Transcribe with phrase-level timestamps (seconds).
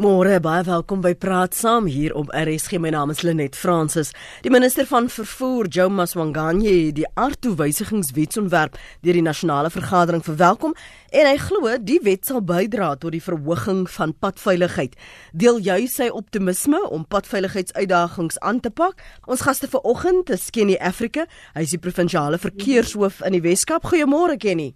[0.00, 2.78] Môre baie welkom by Praat Saam hier op RSG.
[2.80, 4.14] My naam is Lenet Fransis.
[4.40, 10.72] Die minister van vervoer, Joe Maswanganye, het die aardtoewysigingswetsontwerp deur die nasionale vergadering verwelkom
[11.12, 14.96] en hy glo die wet sal bydra tot die verhoging van padveiligheid.
[15.36, 19.04] Deel jy sy optimisme om padveiligheidsuitdagings aan te pak?
[19.28, 21.28] Ons gaste vanoggend is Kenny Africa.
[21.52, 23.92] Hy is die provinsiale verkeershoof in die Wes-Kaap.
[23.92, 24.72] Goeiemôre Kenny.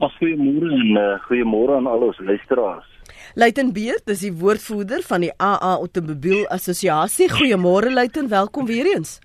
[0.00, 2.94] Goeiemôre en uh, goeiemôre aan al ons luisteraars.
[3.38, 7.28] Luiten Beerd, dis die woordvoerder van die AA Automobiel Assosiasie.
[7.30, 9.20] Goeiemôre Luiten, welkom weer eens.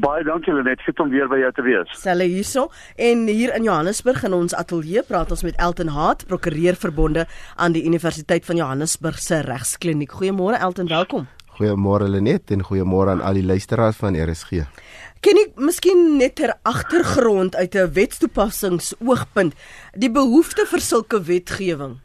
[0.00, 1.90] Baie dankie Lenet, sit om weer by jou te wees.
[2.00, 6.78] Selle hierso en hier in Johannesburg in ons ateljee praat ons met Elton Haat, prokureur
[6.80, 7.26] verbonde
[7.60, 10.14] aan die Universiteit van Johannesburg se regskliniek.
[10.16, 11.26] Goeiemôre Elton, welkom.
[11.58, 14.62] Goeiemôre Lenet en goeiemôre aan al die luisteraars van RSG.
[15.20, 19.52] Ken ek miskien net ter agtergrond uit 'n wetstoepassingsoogpunt
[19.92, 21.98] die behoefte vir sulke wetgewing?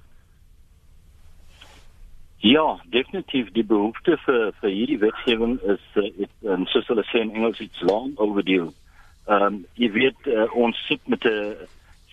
[2.40, 7.24] Ja, definitief die behoefte vir vir hierdie wetgewing is dit uh, um, soos hulle sê
[7.24, 8.70] in Engels it's long overdue.
[9.28, 11.56] Ehm um, jy weet uh, ons sit met 'n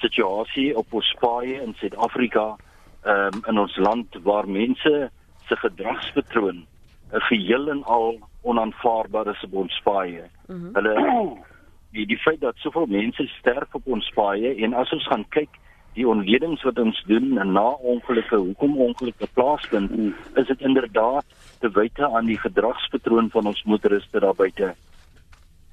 [0.00, 2.46] situasie op ons paaie in Suid-Afrika
[3.04, 5.10] ehm um, in ons land waar mense
[5.48, 10.24] se gedragspatroon uh, geheel en al onaanvaarbaar is op ons paaie.
[10.48, 10.74] Mm -hmm.
[10.74, 10.94] Hulle
[11.92, 15.52] die die feit dat soveel mense sterf op ons paaie en as ons gaan kyk
[15.94, 19.92] die onledings wat ons doen en na ongelukke hoekom ongelukke plaasvind
[20.40, 21.26] is dit inderdaad
[21.60, 24.74] te wyte aan die gedragspatroon van ons motoriste daar buite.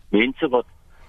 [0.10, 0.68] Mense wat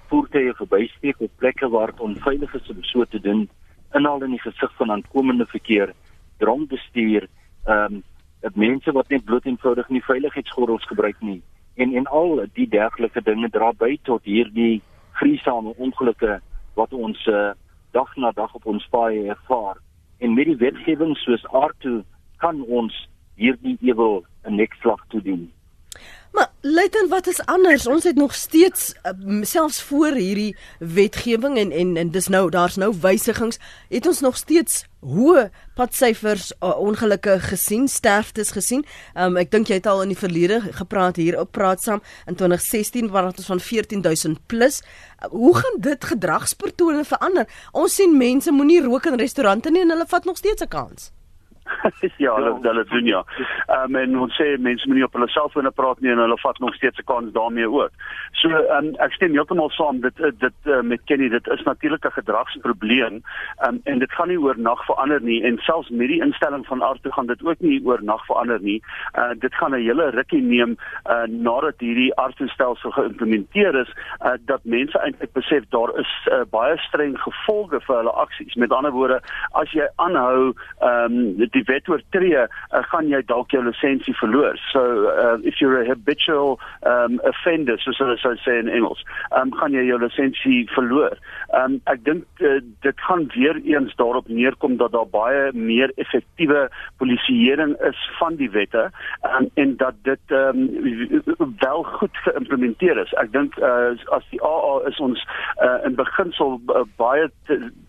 [0.08, 3.48] voertuie verbysteek op plekke waar dit onveilig is om so te doen
[3.96, 5.92] inhaal in die gesig van aankomende verkeer
[6.38, 7.28] dronk bestuur
[7.64, 8.02] ehm um,
[8.42, 11.42] dat mense wat net bloot eenvoudig nie veiligheidsgordels gebruik nie.
[11.74, 14.80] En en al die dergelike dinge dra by tot hierdie
[15.20, 16.40] vriesame ongelukke
[16.74, 17.52] wat ons uh,
[17.92, 19.76] dag na dag op ons paaie ervaar
[20.18, 22.02] en met die wetgewing soos aardtoe
[22.42, 22.94] kan ons
[23.36, 25.50] hierdie ewel 'n nekslag toedien.
[26.33, 27.86] Maar Luiten, wat is anders?
[27.86, 32.77] Ons het nog steeds uh, selfs voor hierdie wetgewing en en en dis nou daar's
[32.77, 33.58] nou wysigings,
[33.89, 38.85] het ons nog steeds hoë padsyfers uh, ongelukke gesien, sterftes gesien.
[39.14, 42.39] Um, ek dink jy het al in die verlede gepraat hier op praat saam in
[42.41, 44.80] 2016 waar ons van 14000 plus.
[44.80, 47.48] Uh, hoe gaan dit gedragspatrone verander?
[47.73, 51.12] Ons sien mense moenie rook in restaurante nie en hulle vat nog steeds 'n kans.
[52.24, 53.24] ja, hulle hulle doen ja.
[53.66, 56.58] Ehm um, en ons sê mense moenie op hulle selfone praat nie en hulle vat
[56.58, 57.92] nog steeds 'n kans daarmee ook.
[58.33, 61.62] So ehm um, ek stem heeltemal saam dit eh, dit uh, met Kenny dit is
[61.62, 63.22] natuurlik 'n gedragsprobleem.
[63.22, 66.66] Ehm um, en dit gaan nie oor nag verander nie en selfs met die instelling
[66.66, 68.82] van aard toe gaan dit ook nie oor nag verander nie.
[69.18, 73.92] Uh dit gaan 'n hele rukkie neem uh nadat hierdie aardstelsel geïmplementeer is
[74.24, 78.55] uh dat mense eintlik besef daar is uh, baie streng gevolge vir hulle aksies.
[78.55, 79.20] Met ander woorde,
[79.52, 84.58] as jy aanhou ehm um, die wet oortree, uh, gaan jy dalk jou lisensie verloor.
[84.73, 89.05] So uh, if you're a habitual um offender, so so so say in Engels,
[89.36, 91.17] um gaan jy jou lisensie verloor.
[91.58, 96.68] Um ek dink uh, dit gaan weer eens daarop neerkom dat daar baie meer effektiewe
[96.98, 98.89] polisieering is van die wette
[99.29, 100.68] um, en dat dit um
[101.61, 103.12] wel goed geïmplementeer is.
[103.23, 105.23] Ek dink uh, as die AA is ons
[105.62, 107.29] uh, in beginsel uh, baie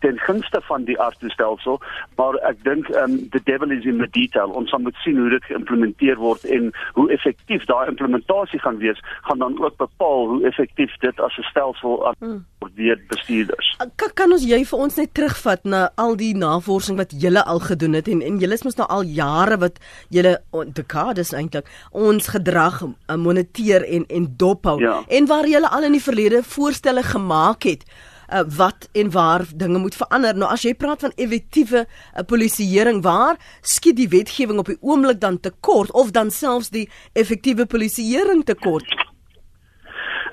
[0.04, 1.80] ten gunste van die aardstelsel,
[2.20, 4.54] maar ek dink um dit devil is in the detail.
[4.60, 9.44] Ons moet sien hoe dit geïmplementeer word en hoe effektief daai implementasie gaan wees, gaan
[9.44, 12.46] dan ook bepaal hoe effektief dit as 'n stelsel hmm.
[12.60, 13.76] word bestuurders.
[13.96, 17.60] Kan, kan ons jy vir ons net terugvat na al die navorsing wat julle al
[17.60, 20.38] gedoen het en en julle is mos nou al jare wat julle
[20.80, 25.02] dekades eintlik ons gedrag eh, moniteer en en dophou ja.
[25.08, 27.86] en waar julle al in die verlede voorstelle gemaak het
[28.34, 30.36] uh, wat en waar dinge moet verander.
[30.36, 35.22] Nou as jy praat van effektiewe uh, polisieering, waar skiet die wetgewing op die oomblik
[35.22, 39.13] dan tekort of dan selfs die effektiewe polisieering tekort?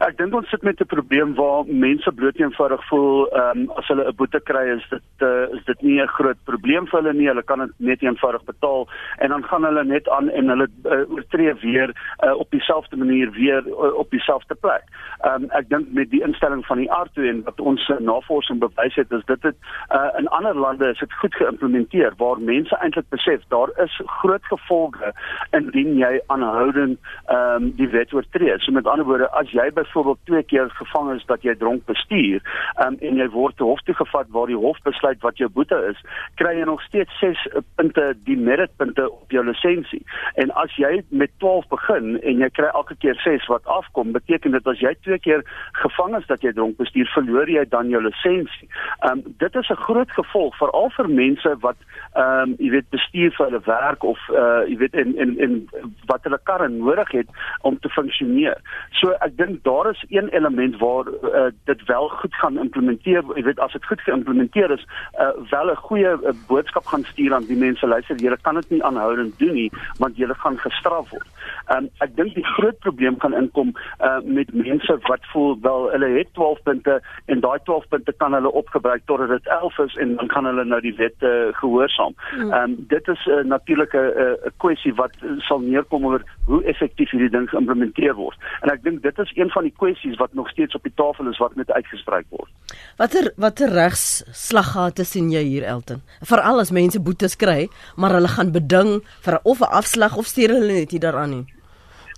[0.01, 3.87] Ek dink ons sit met 'n probleem waar mense bloot eenvoudig voel ehm um, as
[3.89, 7.13] hulle 'n boete kry is dit uh, is dit nie 'n groot probleem vir hulle
[7.13, 7.27] nie.
[7.29, 11.13] Hulle kan dit net eenvoudig betaal en dan gaan hulle net aan en hulle uh,
[11.13, 11.93] oortree weer
[12.25, 14.85] uh, op dieselfde manier weer uh, op dieselfde plek.
[15.21, 18.95] Ehm um, ek dink met die instelling van die ARTO en wat ons navorsing bewys
[18.95, 19.57] het is dit dit
[19.93, 24.45] uh, in ander lande is dit goed geïmplementeer waar mense eintlik besef daar is groot
[24.45, 25.13] gevolge
[25.53, 26.99] indien jy aanhoudend
[27.29, 28.59] ehm um, die wet oortree.
[28.59, 32.41] So met ander woorde as jy byvoorbeeld twee keer gevang is dat jy dronk bestuur
[32.85, 35.77] um, en jy word te hof toe gevat waar die hof besluit wat jou boete
[35.91, 35.99] is,
[36.41, 37.43] kry jy nog steeds 6
[37.81, 40.03] punte die meritpunte op jou lisensie.
[40.43, 44.55] En as jy met 12 begin en jy kry elke keer 6 wat afkom, beteken
[44.57, 45.45] dit as jy twee keer
[45.83, 48.69] gevang is dat jy dronk bestuur, verloor jy dan jou lisensie.
[49.11, 51.77] Um dit is 'n groot gevolg veral vir mense wat
[52.15, 55.69] um jy weet bestuur vir hulle werk of uh jy weet in in in
[56.07, 57.29] wat hulle karre nodig het
[57.63, 58.59] om te funksioneer.
[59.01, 63.43] So ek dink daar is een element waar uh, dit wel goed gaan implementeer, jy
[63.43, 64.87] weet as dit goed geïmplementeer is,
[65.21, 68.71] uh wel 'n goeie uh, boodskap gaan stuur aan die mense luister, julle kan dit
[68.71, 71.29] nie aanhoudend doen nie, want julle gaan gestraf word.
[71.75, 76.09] Um ek dink die groot probleem gaan inkom uh met mense wat voel wel hulle
[76.19, 80.17] het 12 punte en daai 12 punte kan hulle opgebruik totdat dit 11 is en
[80.17, 82.15] dan kan hulle nou die wet uh, gehoorsaam.
[82.31, 82.53] Hmm.
[82.53, 87.11] Um dit is 'n uh, natuurlike 'n uh, kwessie wat sal neerkom oor hoe effektief
[87.11, 88.39] hierdie ding geïmplementeer word.
[88.61, 91.29] En ek dink dit is een van die kwessies wat nog steeds op die tafel
[91.31, 92.51] is wat met uitgestryk word.
[92.97, 96.03] Watter watter regsslaggate sien jy hier Elton?
[96.23, 100.49] Veral as mense boetes kry, maar hulle gaan beding vir of 'n afslag of stuur
[100.49, 101.47] hulle net hier daaraan nie.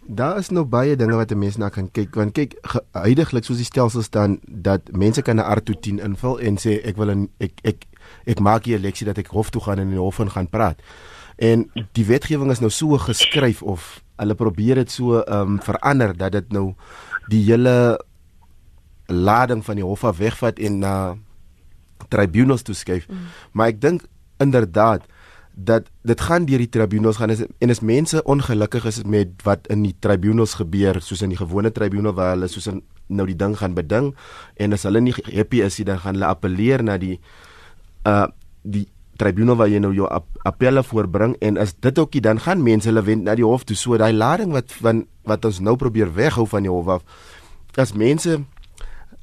[0.06, 2.54] Daar is nog baie dinge wat 'n mens na kan kyk want kyk
[2.92, 7.10] huidigelik soos die stelsel staan dat mense kan 'n R210 invul en sê ek wil
[7.10, 7.86] 'n ek ek
[8.24, 10.48] ek maak hier 'n leksie dat ek hof toe gaan en in die hof gaan
[10.48, 10.80] praat.
[11.36, 16.16] En die wetgewing is nou so geskryf of hulle probeer dit so ehm um, verander
[16.16, 16.74] dat dit nou
[17.28, 18.00] die hele
[19.06, 20.94] lading van die hof af wegvat en na
[22.08, 23.08] tribunals toe skuif.
[23.08, 23.30] Mm.
[23.52, 24.06] Maar ek dink
[24.42, 25.06] inderdaad
[25.52, 29.68] dat dit gaan deur die tribunals gaan is, en as mense ongelukkig is met wat
[29.72, 32.80] in die tribunals gebeur soos in die gewone tribunal waar hulle soos in,
[33.12, 34.14] nou die ding gaan beding
[34.56, 37.18] en as hulle nie happy is nie dan gaan hulle appeleer na die
[38.08, 38.26] uh
[38.62, 38.86] die
[39.16, 42.88] tribunal waar jy nou jou ap appelle voorbring en as dit ookie dan gaan mense
[42.88, 46.10] hulle wend na die hof toe so daai lading wat van wat ons nou probeer
[46.14, 47.04] weghou van die hof af
[47.76, 48.40] as mense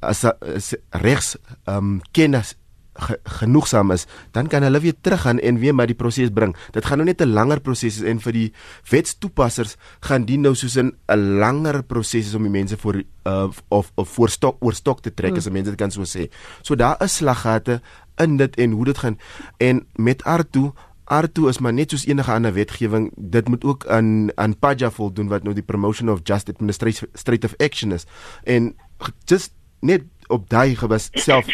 [0.00, 2.56] as, as regs ehm um, kennis
[3.00, 6.54] ge, genoegsaam is, dan kan hulle weer teruggaan en weer maar die proses bring.
[6.74, 8.52] Dit gaan nou net 'n langer proses en vir die
[8.90, 13.92] wetstoepassers gaan die nou soos 'n 'n langer proses om die mense voor uh, of
[13.94, 15.38] of voor stok oor stok te trek hmm.
[15.38, 16.30] as mense dit kan so sê.
[16.62, 17.80] So daar is slaggate
[18.20, 19.18] in dit en hoe dit gaan.
[19.56, 20.74] En met Arto
[21.10, 25.28] Arto is maar net soos enige ander wetgewing, dit moet ook aan aan PAJA voldoen
[25.28, 28.06] wat nou die promotion of just administrative action is.
[28.44, 28.76] En
[29.24, 31.46] just net op daai gebas self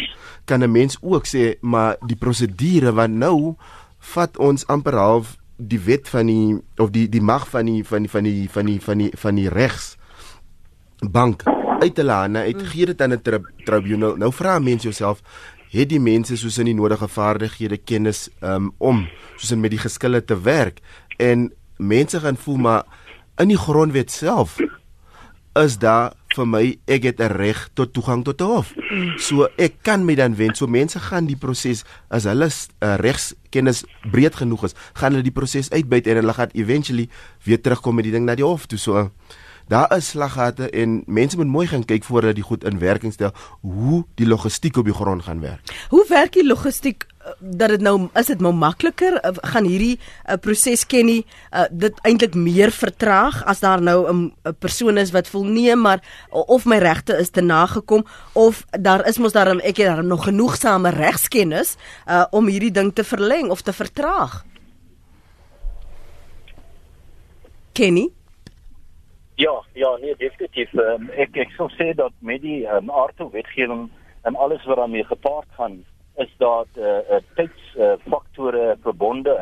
[0.45, 3.55] kan 'n mens ook sê maar die prosedure wat nou
[3.97, 8.01] vat ons amper half die wet van die of die die mag van die van
[8.01, 9.97] die van die van die van die van die regs
[11.09, 11.43] bank
[11.79, 15.21] uit hulle hande uit gee dit aan 'n tri tribunal nou vra mense jouself
[15.71, 19.83] het die mense soos in die nodige vaardighede kennis um, om soos in met die
[19.83, 20.79] geskille te werk
[21.17, 22.83] en mense gaan voel maar
[23.37, 24.57] in die grondwet self
[25.57, 28.73] is daar vir my ek het 'n reg tot toegang tot hof.
[29.17, 30.57] So ek kan my dan wend.
[30.57, 32.49] So mense gaan die proses as hulle
[32.81, 37.09] uh, regskennis breed genoeg is, gaan hulle die proses uitbuit en hulle gaan eventually
[37.43, 38.77] weer terugkom met die ding na die hof toe.
[38.77, 39.09] So uh,
[39.67, 43.33] daar is slaggate en mense moet mooi gaan kyk voordat die goed in werking stel
[43.61, 45.87] hoe die logistiek op die grond gaan werk.
[45.89, 49.99] Hoe werk die logistiek eh, dat dit nou is dit nou makliker eh, gaan hierdie
[49.99, 55.11] uh, proses ken nie uh, dit eintlik meer vertraag as daar nou 'n persoon is
[55.11, 55.99] wat voel nee maar
[56.31, 60.23] of my regte is te nagekom of daar is mos daar ek het daar nog
[60.23, 61.75] genoegsame regskennis
[62.07, 64.45] uh, om hierdie ding te verleng of te vertraag
[67.73, 68.16] Kenny
[69.37, 70.71] Ja, ja, nee, definitief.
[70.73, 73.83] Um, ek ek sou sê dat met die um, aardse wetgewing
[74.25, 75.75] en alles wat daarmee gepaard gaan,
[76.23, 79.35] is daar 'n uh, tydsfaktore uh, verbonde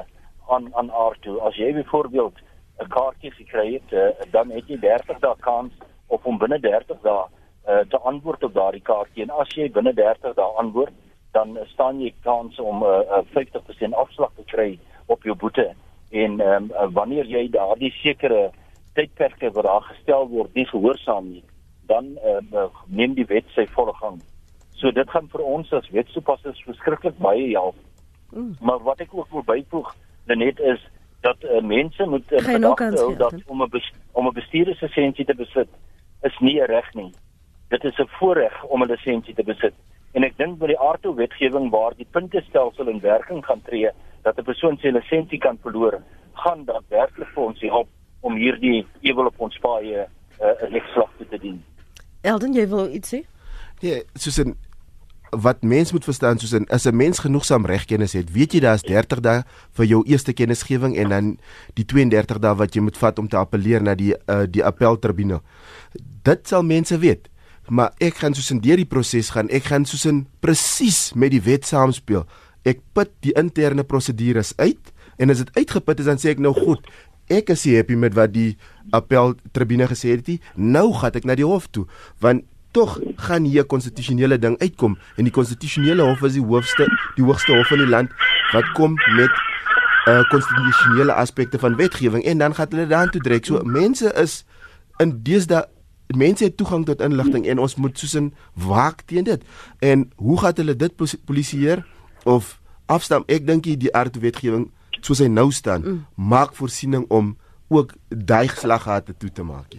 [0.48, 1.38] aan aan aardse.
[1.40, 2.42] As jy byvoorbeeld
[2.84, 5.72] 'n kaartjie gekry het, uh, dan het jy 30 dae kans
[6.08, 7.24] of om binne 30 dae
[7.68, 9.24] uh, te antwoord op daardie kaartjie.
[9.24, 10.94] En as jy binne 30 dae antwoord,
[11.32, 15.72] dan staan jy kans om 'n uh, uh, 50% afslag te kry op jou boete.
[16.12, 18.52] En um, uh, wanneer jy daardie sekere
[18.96, 21.44] tydperke wat daar gestel word nie gehoorsaam nie,
[21.92, 24.22] dan uh, neem die wet sy volle gang.
[24.80, 27.78] So dit gaan vir ons as wetstoepassers verskriklik baie help.
[28.32, 28.56] Mm.
[28.60, 29.94] Maar wat ek ook wil byvoeg,
[30.28, 30.82] net is
[31.26, 35.70] dat uh, mense moet uh, hou dat om 'n om 'n bestuurderslisensie te besit
[36.22, 37.12] is nie 'n reg nie.
[37.70, 39.74] Dit is 'n voorreg om 'n lisensie te besit.
[40.12, 43.90] En ek dink by die aardto wetgewing waar die puntestelsel in werking gaan tree
[44.22, 46.02] dat 'n persoon sy lisensie kan verloor,
[46.34, 47.88] gaan dit werklik vir ons help
[48.26, 51.62] om hierdie ewel op ons paaie 'n uh, legslag te dien.
[52.22, 53.22] Elden, jy wil iets sê?
[53.80, 54.56] Ja, soos 'n
[55.36, 58.82] wat mens moet verstaan soos 'n as 'n mens genoegsaam regkennis het, weet jy daar's
[58.82, 61.38] 30 dae vir jou eerste kennisgewing en dan
[61.74, 65.42] die 32 dae wat jy moet vat om te appeleer na die uh, die appeltribunal.
[66.24, 67.30] Dit sal mense weet.
[67.70, 69.50] maar ek gaan soos in deur die proses gaan.
[69.50, 72.26] Ek gaan soos in presies met die wet saamspeel.
[72.66, 76.54] Ek put die interne prosedures uit en as dit uitgeput is dan sê ek nou
[76.54, 76.86] goed.
[77.28, 78.58] Ek is happy met wat die
[78.94, 80.26] appel tribune gesê het.
[80.26, 80.42] Die.
[80.56, 81.86] Nou gaan ek na die hof toe
[82.22, 86.86] want tog gaan hier 'n konstitusionele ding uitkom en die konstitusionele hof is die hoogste
[87.16, 88.10] die hoogste hof in die land
[88.52, 89.32] wat kom met
[90.08, 93.46] uh konstitusionele aspekte van wetgewing en dan gaan hulle daartoe trek.
[93.46, 94.46] So mense is
[94.98, 95.66] in deesdae
[96.08, 99.42] mense het toegang tot inligting en ons moet soos in waak teen dit.
[99.80, 100.94] En hoe gaan hulle dit
[101.26, 101.86] polisieer
[102.24, 103.24] of afstam?
[103.28, 104.70] Ek dink die aard wetgewing
[105.06, 106.00] soos hy nou staan, mm.
[106.34, 107.36] maak voorsiening om
[107.74, 109.78] ook daai geslaggate toe te maak.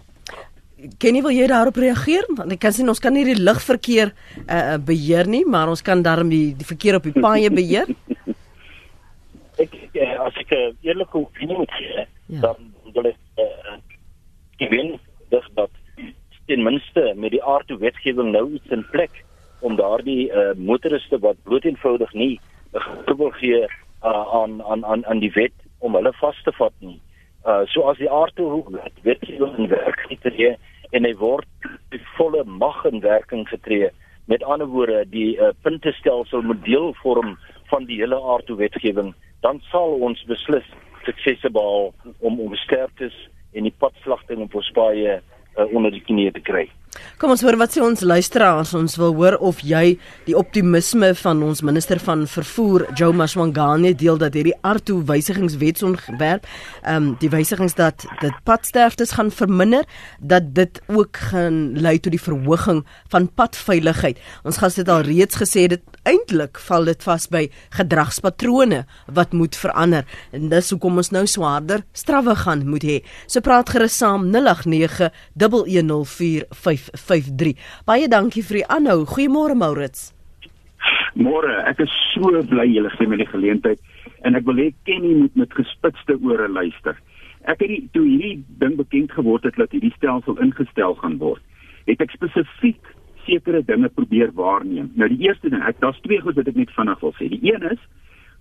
[1.00, 2.26] Kenny wil jy daarop reageer?
[2.37, 4.12] Want ek kan sien ons kan nie die lugverkeer
[4.45, 7.88] uh beheer nie, maar ons kan darm die, die verkeer op die paaie beheer.
[9.64, 12.40] ek uh, as ek 'n eerlike opinie moet gee, ja.
[12.45, 13.78] dan wil ek uh,
[14.61, 15.00] ek weet
[15.33, 15.73] dis dat
[16.47, 19.25] ten minste met die aard toe wetgewing nou iets in plek
[19.64, 22.37] om daardie uh, motoriste wat bloot eenvoudig nie
[23.09, 23.64] gevoel gee
[24.06, 27.00] uh, aan aan aan aan die wet om hulle vas te vat nie.
[27.46, 28.64] Uh so as die aard toe
[29.02, 30.56] wetgewing in werk getree
[30.94, 33.90] en hy word die volle mag in werking getree.
[34.26, 37.36] Met ander woorde, die uh, puntestelsel moet deel vorm
[37.70, 39.12] van die hele aard toe wetgewing,
[39.46, 40.66] dan sal ons beslis
[41.06, 43.14] suksese behaal om om sterktes
[43.54, 45.20] en die padslagting op ons paaie
[45.56, 46.68] uh, onder die knie te kry.
[47.20, 48.72] Kom ons hoor wat sê ons luisteraars.
[48.76, 49.96] Ons wil hoor of jy
[50.26, 56.46] die optimisme van ons minister van vervoer, Joe Mashwangane, deel dat hierdie ARTO wysigingswetsontwerp,
[56.82, 59.84] ehm um, die wysigings dat dit padsterftes gaan verminder,
[60.20, 64.20] dat dit ook gaan lei tot die verhoging van padveiligheid.
[64.44, 67.42] Ons gas het al reeds gesê dit eintlik val dit vas by
[67.76, 68.84] gedragspatrone
[69.18, 72.98] wat moet verander en dis hoekom ons nou swaarder strawwe gaan moet hê.
[73.26, 77.56] So praat gerus saam 089 11045 553.
[77.86, 79.04] Baie dankie vir die aanhou.
[79.08, 80.12] Goeiemôre Maurits.
[81.16, 83.80] Môre, ek is so bly julle gee my die geleentheid
[84.26, 86.98] en ek wil hê Kenny moet met gespitste ore luister.
[87.46, 91.42] Ek het die, toe hierdie ding bekend geword het dat hierdie stelsel ingestel gaan word,
[91.86, 92.92] het ek spesifiek
[93.26, 94.92] sekere dinge probeer waarneem.
[94.95, 97.28] Nou die eerste ding, ek daar's twee goed wat ek net vinnig wil sê.
[97.33, 97.83] Die een is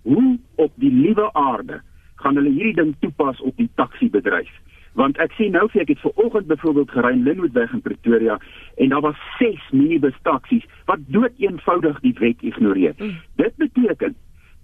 [0.06, 1.82] hoe op die liewe aarde
[2.22, 4.52] gaan hulle hierdie ding toepas op die taxi bedryf?
[4.96, 8.38] want ek sien nou vir ek het vanoggend byvoorbeeld gery in Lynnwoodweg in Pretoria
[8.80, 12.96] en daar was 6 minibus taksies wat dood eenvoudig die wet ignoreer.
[12.98, 13.18] Mm.
[13.36, 14.16] Dit beteken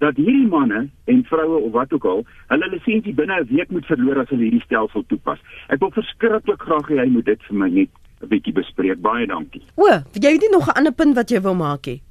[0.02, 3.86] dat hierdie manne en vroue of wat ook al, hulle lisensie binne 'n week moet
[3.86, 5.38] verloor as hulle hierdie stelsel toepas.
[5.68, 7.90] Ek wil verskriklik graag hê hy moet dit vir my net
[8.28, 9.00] bietjie bespreek.
[9.00, 9.62] Baie dankie.
[9.74, 12.02] O, jy het nie nog 'n ander punt wat jy wil maak nie.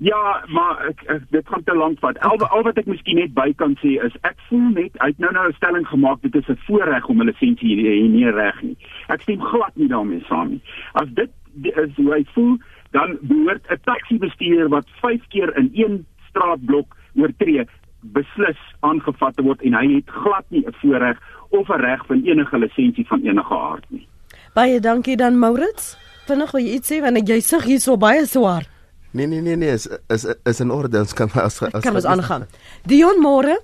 [0.00, 2.18] Ja, maar ek, ek dit gaan te lank vat.
[2.24, 5.32] Al al wat ek miskien net by kan sê is ek voel net uit nou
[5.32, 8.62] nou 'n stelling gemaak dit is 'n voorreg om 'n lisensie hier hier nie reg
[8.62, 8.76] nie.
[9.08, 10.62] Ek stem glad nie daarmee saam nie.
[10.92, 11.30] As dit
[11.62, 12.56] is hoe hy voel,
[12.92, 17.66] dan behoort 'n taxi bestuurder wat 5 keer in een straatblok oortree
[18.00, 21.18] beslis aangevat te word en hy het glad nie 'n voorreg
[21.50, 24.06] of 'n reg van enige lisensie van enige aard nie.
[24.54, 25.94] Baie dankie dan Maurits.
[26.26, 28.66] Vinnig wil jy iets sê want jy sug hier so baie swaar.
[29.14, 32.06] Nee nee nee nee, is is is in orde, ons kan as as kan ons
[32.06, 32.46] aangaan.
[32.86, 33.56] Dion môre.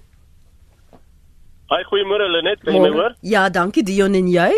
[1.71, 3.14] Hi, goeiemôre Lenet, kan jy my hoor?
[3.26, 4.50] Ja, dankie Dion en jy?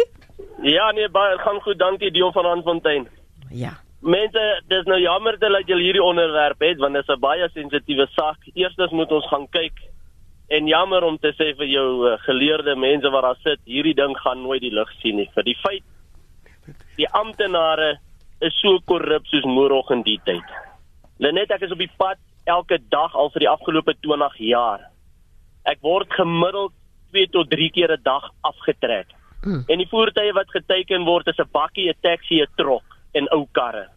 [0.69, 3.07] Ja, nee, baie gaan goed, dankie Dion van Randfontein.
[3.49, 3.79] Ja.
[4.05, 8.07] Mense, dis nou jammer dat jy hierdie onderwerp het want dit is 'n baie sensitiewe
[8.13, 8.41] saak.
[8.55, 9.77] Eerstens moet ons gaan kyk
[10.49, 14.17] en jammer om te sê vir jou uh, geleerde mense wat daar sit, hierdie ding
[14.17, 15.31] gaan nooit die lig sien nie.
[15.35, 15.85] Vir die feit
[16.99, 17.99] die amptenare
[18.45, 20.57] is so korrup soos môreoggend in die tyd.
[21.23, 24.85] Lenet ek is op die pad elke dag al vir die afgelope 20 jaar.
[25.69, 26.75] Ek word gemiddeld
[27.15, 29.09] 2 tot 3 keer 'n dag afgetrek.
[29.43, 29.65] Mm.
[29.69, 33.47] En die voertuie wat geteken word is 'n bakkie, 'n taxi, 'n trok en ou
[33.53, 33.89] karre.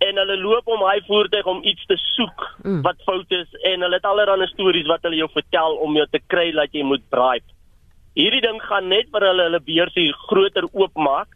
[0.00, 2.82] En hulle loop om hy voertuig om iets te soek mm.
[2.82, 6.20] wat fout is en hulle het allerlei stories wat hulle jou vertel om jou te
[6.26, 7.40] kry dat jy moet braai.
[8.14, 11.28] Hierdie ding gaan net vir hulle hulle beursie groter oopmaak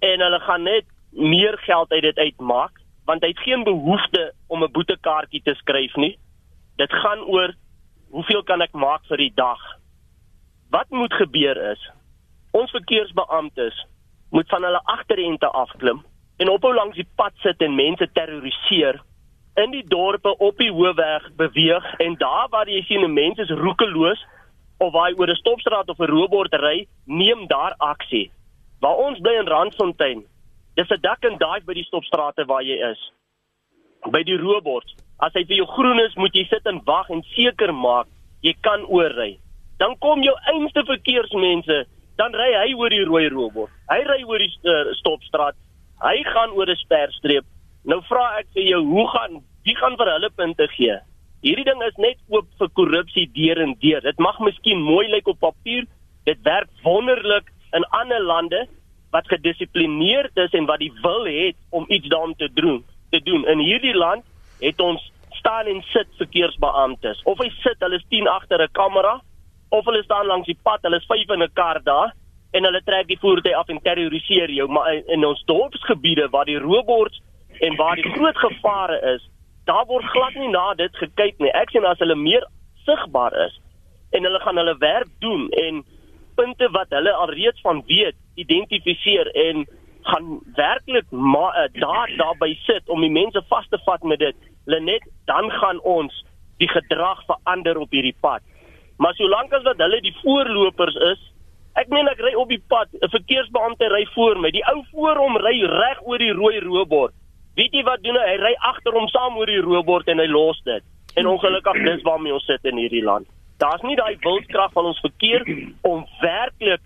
[0.00, 2.78] en hulle gaan net meer geld uit dit uitmaak
[3.08, 6.18] want hy het geen behoefte om 'n boetekaartjie te skryf nie.
[6.76, 7.54] Dit gaan oor
[8.10, 9.58] hoeveel kan ek maak vir die dag?
[10.70, 11.90] Wat moet gebeur is
[12.50, 13.86] ons verkeersbeamptes
[14.30, 16.04] moet van hulle agterente afklim
[16.36, 19.00] en ophou langs die pad sit en mense terroriseer
[19.54, 24.22] in die dorpe op die hoofweg beweeg en daar waar jy sien mense is roekeloos
[24.80, 28.30] of waar jy oor 'n stopstraat of 'n roebord ry, neem daar aksie.
[28.80, 30.24] Waar ons bly in Randfontein,
[30.80, 33.00] Dis 'n dak en dive by die stopstrate waar jy is.
[34.08, 34.86] By die roebord.
[35.20, 38.06] As hy vir jou groen is, moet jy sit en wag en seker maak
[38.40, 39.38] jy kan oorry.
[39.78, 41.84] Dan kom jou einste verkeersmense,
[42.16, 43.72] dan ry hy oor die rooi roebord.
[43.90, 45.56] Hy ry oor die uh, stopstraat
[46.00, 47.44] Hy gaan oor 'n sperstreep.
[47.84, 50.96] Nou vra ek vir jou, hoe gaan wie gaan vir hulle punte gee?
[51.42, 54.00] Hierdie ding is net oop vir korrupsie deur en deur.
[54.00, 55.84] Dit mag miskien mooi lyk op papier,
[56.24, 58.66] dit werk wonderlik in ander lande
[59.10, 62.84] wat gedissiplineerd is en wat die wil het om iets daarom te doen.
[63.10, 64.24] Te doen in hierdie land
[64.60, 67.22] het ons staan en sit verkeersbeamptes.
[67.22, 69.20] Of hy sit, hulle is 10 agter 'n kamera
[69.68, 72.14] of hulle staan langs die pad, hulle is 5 in 'n kar daar
[72.50, 74.68] en hulle trek die voertuig af en terroriseer jou.
[74.68, 77.22] Maar in, in ons dorpsgebiede waar die robots
[77.60, 79.28] en waar die groot gevare is,
[79.64, 81.52] daar word glad nie na dit gekyk nie.
[81.52, 82.46] Ek sien as hulle meer
[82.86, 83.60] sigbaar is
[84.10, 85.84] en hulle gaan hulle werk doen en
[86.40, 89.66] punte wat hulle alreeds van weet identifiseer en
[90.08, 91.08] gaan werklik
[91.76, 94.36] daar daarby sit om die mense vas te vat met dit.
[94.64, 96.24] Lenet dan gaan ons
[96.62, 98.42] die gedrag verander op hierdie pad.
[98.96, 101.26] Maar solank as wat hulle die voorlopers is
[101.78, 105.16] ek meen ek ry op die pad 'n verkeersbeampte ry voor my die ou voor
[105.16, 107.14] hom ry reg oor die rooi roebord
[107.54, 108.26] weet jy wat doen hy?
[108.30, 110.82] Hy ry agter hom saam oor die roebord en hy los dit.
[111.16, 113.26] En ongelukkig dis waarmee ons sit in hierdie land
[113.60, 115.44] daar's nie daai wildkrag van ons verkeer
[115.86, 116.82] om werklik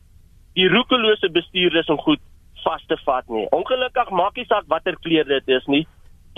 [0.59, 2.23] die roekelose bestuurders om goed
[2.65, 3.47] vas te vat nie.
[3.55, 5.85] Ongelukkig maak nie saak watter kleur dit is nie.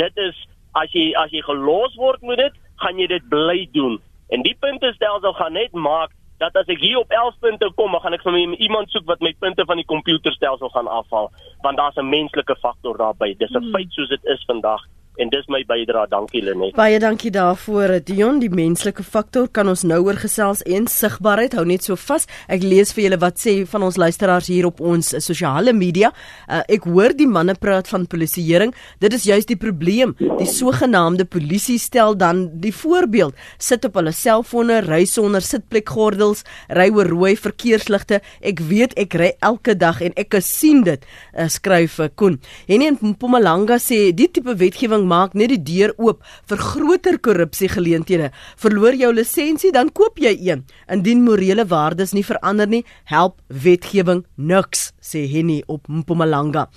[0.01, 0.37] Dit is
[0.77, 3.99] as jy as jy gelos word met dit, gaan jy dit bly doen.
[4.35, 6.13] En die punte stelsel gaan net maak
[6.43, 9.23] dat as ek hier op 11 punte kom, dan gaan ek vir iemand soek wat
[9.25, 11.31] my punte van die komputerstelsel gaan afhaal,
[11.65, 13.35] want daar's 'n menslike faktor daarbey.
[13.39, 13.73] Dis 'n hmm.
[13.73, 14.85] feit soos dit is vandag
[15.23, 16.09] en dis my bydrae.
[16.11, 16.75] Dankie Lenet.
[16.77, 17.97] Baie dankie daarvoor.
[18.07, 22.27] Dion, die menslike faktor kan ons nou oor gesels en sigbaarheid hou net so vas.
[22.53, 26.13] Ek lees vir julle wat sê van ons luisteraars hier op ons sosiale media.
[26.47, 28.75] Uh, ek hoor die manne praat van polisieering.
[29.03, 30.15] Dit is juist die probleem.
[30.21, 33.37] Die sogenaamde polisie stel dan die voorbeeld.
[33.59, 36.45] Sit op hulle selfone, ry sonder sitplekgordels,
[36.77, 38.21] ry oor rooi verkeersligte.
[38.45, 41.03] Ek weet ek ry elke dag en ek sien dit.
[41.33, 42.39] Uh, skryf uh, Koen.
[42.69, 48.33] Henie Mpumalanga sê die tipe wetgewing maak net die deur oop vir groter korrupsiegeleenthede.
[48.61, 50.67] Verloor jou lisensie, dan koop jy een.
[50.91, 56.69] Indien morele waardes nie verander nie, help wetgewing niks, sê Henny op Mpumalanga.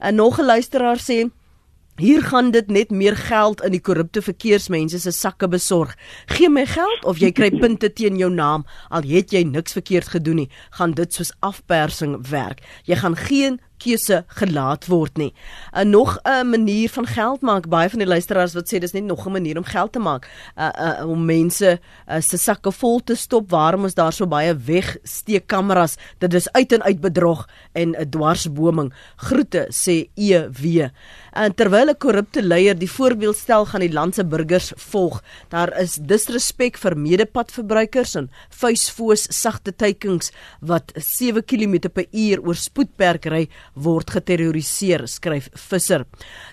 [0.00, 1.30] 'n Nog 'n luisteraar sê
[1.96, 5.94] Hier gaan dit net meer geld in die korrupte verkeersmense se sakke besorg.
[6.28, 10.10] Gee my geld of jy kry punte teen jou naam al het jy niks verkeerd
[10.12, 10.50] gedoen nie.
[10.76, 12.60] Gaan dit soos afpersing werk.
[12.84, 15.32] Jy gaan geen keuse gelaat word nie.
[15.72, 17.68] 'n uh, Nog 'n manier van geld maak.
[17.68, 20.28] Baie van die luisteraars wat sê dis net nog 'n manier om geld te maak.
[20.58, 23.50] Uh, uh om mense uh, se sakke vol te stop.
[23.50, 25.96] Waarom is daar so baie wegsteekkameras?
[26.18, 28.92] Dit is uit en uit bedrog en 'n dwarsboming.
[29.16, 30.90] Groete sê EW.
[31.36, 35.22] En terwyl 'n korrupte leier die voorbeeld stel gaan die land se burgers volg.
[35.48, 43.48] Daar is disrespek vir medepadverbruikers en vuisfoos sagte teikings wat 7 km/h oor spoedperk ry
[43.74, 46.06] word geterroriseer, skryf Visser.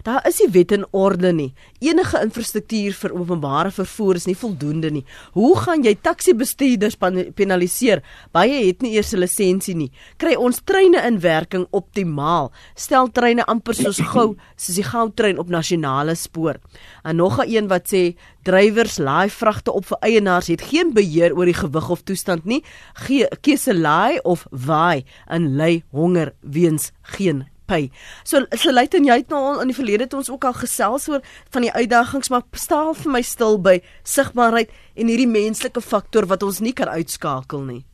[0.03, 1.53] Daar is nie wet en orde nie.
[1.79, 5.05] Enige infrastruktuur vir openbare vervoer is nie voldoende nie.
[5.31, 6.97] Hoe gaan jy taxi-bestuurders
[7.35, 8.03] penaliseer?
[8.33, 9.91] Baie het nie eers 'n lisensie nie.
[10.17, 12.51] Kry ons treine in werking optimaal?
[12.75, 14.35] Stel treine amper soos gou
[14.73, 16.57] soos die goudtrein op nasionale spoor.
[17.03, 21.35] En nog 'n een wat sê drywers laai vragte op vir eienaars het geen beheer
[21.35, 22.63] oor die gewig of toestand nie.
[22.93, 27.91] Gee keuse laai of waai en lei honger weens geen pay.
[28.23, 31.07] So so lyk en jy het nou in die verlede het ons ook al gesels
[31.09, 36.25] oor van die uitdagings maar staan vir my stil by sigbaarheid en hierdie menslike faktor
[36.25, 37.85] wat ons nie kan uitskakel nie.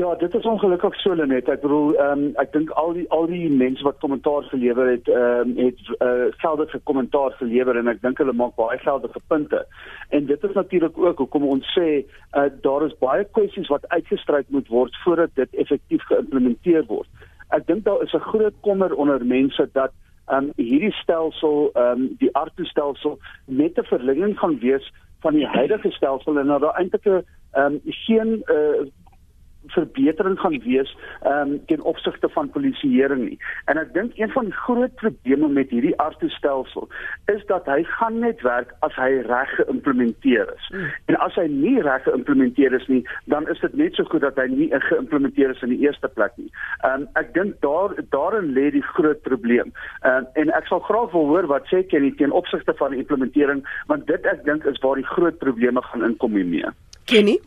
[0.00, 1.48] Ja, dit is ongelukkig so net.
[1.52, 5.08] Ek bedoel, ehm um, ek dink al die al die mense wat kommentaar gelewer het,
[5.12, 9.60] ehm um, het uh, geldige kommentaar gelewer en ek dink hulle maak baie geldige punte.
[10.08, 14.48] En dit is natuurlik ook hoekom ons sê uh, daar is baie kwessies wat uitgestryk
[14.56, 17.26] moet word voordat dit effektief geïmplementeer word.
[17.58, 19.92] Ek dink daar is 'n groot kommer onder mense dat
[20.30, 24.88] ehm um, hierdie stelsel, ehm um, die artoestelsel net 'n verlenging gaan wees
[25.20, 27.20] van die huidige stelsel en dat daar eintlik 'n
[27.52, 28.88] ehm um, geen uh,
[29.66, 33.38] verbetering gaan wees ehm um, ten opsigte van polisieering nie.
[33.64, 36.88] En ek dink een van die groot probleme met hierdie artostelsel
[37.32, 40.70] is dat hy gaan net werk as hy reg geïmplementeer is.
[40.72, 40.88] Mm.
[41.12, 44.40] En as hy nie reg geïmplementeer is nie, dan is dit net so goed dat
[44.40, 46.50] hy nie geïmplementeer is in die eerste plek nie.
[46.80, 49.74] Ehm um, ek dink daar daarin lê die groot probleem.
[50.02, 53.04] Ehm um, en ek sal graag wil hoor wat sê Kenny ten opsigte van die
[53.04, 56.72] implementering, want dit ek dink is waar die groot probleme gaan inkom hiermee.
[57.10, 57.38] Kenny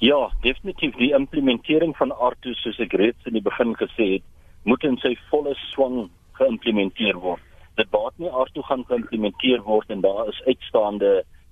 [0.00, 4.22] Ja, definitief die implementering van Arto soos ek reeds in die begin gesê het,
[4.64, 6.06] moet in sy volle swang
[6.38, 7.42] geïmplementeer word.
[7.76, 11.10] Dit baat nie Arto gaan geïmplementeer word en daar is uitstaande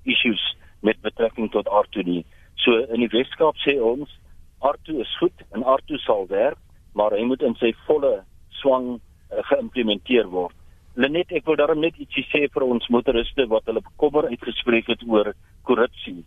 [0.08, 0.40] issues
[0.80, 2.22] met betrekking tot Arto nie.
[2.64, 4.16] So in die Weskaap sê ons
[4.64, 6.56] Arto is goed en Arto sal werk,
[6.96, 8.14] maar hy moet in sy volle
[8.62, 10.56] swang uh, geïmplementeer word.
[10.96, 15.04] Lenet, ek wil daarom net ietsie sê vir ons motoriste wat hulle bekommer uitgespreek het
[15.04, 15.34] oor
[15.68, 16.22] korrupsie.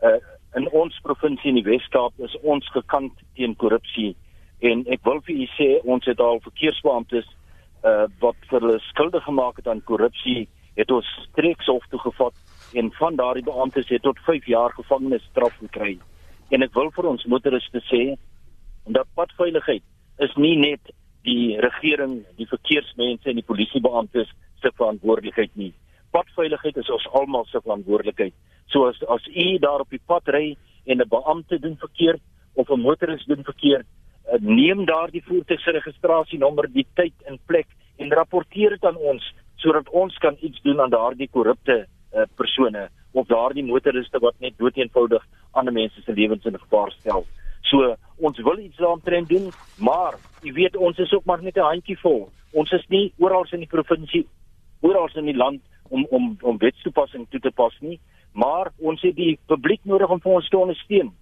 [0.00, 0.16] Uh
[0.58, 4.14] in ons provinsie in die Wes-Kaap is ons gekant teen korrupsie
[4.66, 7.28] en ek wil vir u sê ons het al verkeersbeamptes
[7.86, 12.34] uh wat vir hulle skuldig gemaak het aan korrupsie, het ons streekshof toe gevat
[12.80, 15.94] en van daardie beamptes het tot 5 jaar gevangenisstraf gekry.
[16.50, 18.02] En ek wil vir ons motoriste sê
[18.98, 19.84] dat padveiligheid
[20.26, 20.90] is nie net
[21.28, 24.30] die regering, die verkeersmense en die polisiebeamptes
[24.62, 25.72] se verantwoordelikheid nie.
[26.10, 28.34] Padveiligheid is ons almal se verantwoordelikheid.
[28.68, 32.20] So as as u daar op die pad ry en 'n beampte doen verkeerd
[32.54, 37.66] of 'n motoris doen verkeerd, uh, neem daardie voertuig se registrasienommer, die tyd en plek
[37.96, 42.88] en rapporteer dit aan ons sodat ons kan iets doen aan daardie korrupte uh, persone
[43.12, 47.26] of daardie motoriste wat net doeteenvoudig ander mense se lewens in gevaar stel.
[47.62, 51.70] So ons wil iets daaroor doen, maar jy weet ons is ook maar net 'n
[51.72, 52.30] handjievol.
[52.52, 54.26] Ons is nie oral in die provinsie,
[54.80, 58.00] oral in die land om om om wetstoepassing toe te pas nie,
[58.32, 61.12] maar ons het die publiek nodig om vir ons te ondersteun.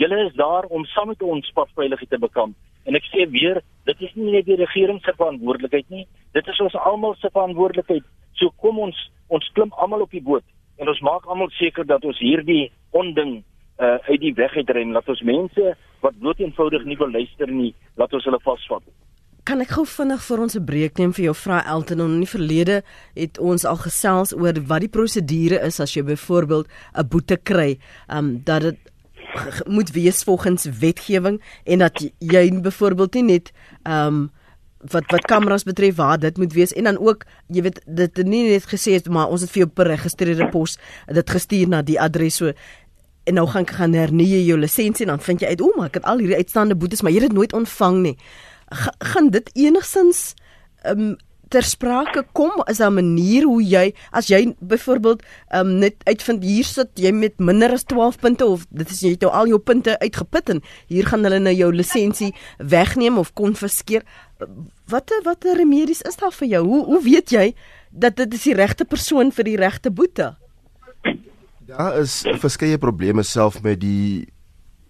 [0.00, 2.56] Julle is daar om saam met ons padveiligheid te bekamp.
[2.84, 6.60] En ek sê weer, dit is nie net die regering se verantwoordelikheid nie, dit is
[6.60, 8.04] ons almal se verantwoordelikheid.
[8.40, 8.98] So kom ons
[9.32, 10.44] ons klim almal op die boot
[10.82, 13.38] en ons maak almal seker dat ons hierdie onding
[13.78, 17.72] uh, uit die weg uitren dat ons mense wat bloot eenvoudig nie wil luister nie,
[17.96, 18.82] laat ons hulle vasvat.
[19.44, 22.00] Kan ek gou vinnig vir ons 'n breek neem vir jou vra Elton?
[22.00, 22.82] In die verlede
[23.14, 27.78] het ons al gesels oor wat die prosedure is as jy byvoorbeeld 'n boete kry,
[28.08, 28.76] um dat dit
[29.66, 33.52] moet wees volgens wetgewing en dat jy byvoorbeeld nie net
[33.84, 34.30] um
[34.80, 36.72] wat wat kameras betref waar dit moet wees.
[36.72, 39.64] En dan ook jy weet dit het nie net gesê het maar ons het vir
[39.64, 42.36] jou per geregistreerde pos dit gestuur na die adres.
[42.36, 42.52] So
[43.24, 45.94] en nou gaan gaan hernie jou lisensie en dan vind jy uit o maar ek
[45.94, 48.16] het al hierdie uitstaande boetes maar jy het dit nooit ontvang nie
[48.72, 50.34] G gaan dit enigsins
[50.86, 51.16] um,
[51.54, 55.22] ter sprake kom is 'n manier hoe jy as jy byvoorbeeld
[55.54, 59.14] um, net uitvind hier sit jy met minder as 12 punte of dit is jy
[59.14, 63.32] het nou al jou punte uitgeput en hier gaan hulle nou jou lisensie wegneem of
[63.32, 64.02] konfiskeer.
[64.88, 66.64] Watter watter remedies is daar vir jou?
[66.66, 67.54] Hoe hoe weet jy
[67.90, 70.34] dat dit is die regte persoon vir die regte boete?
[71.66, 74.33] Daar is verskeie probleme self met die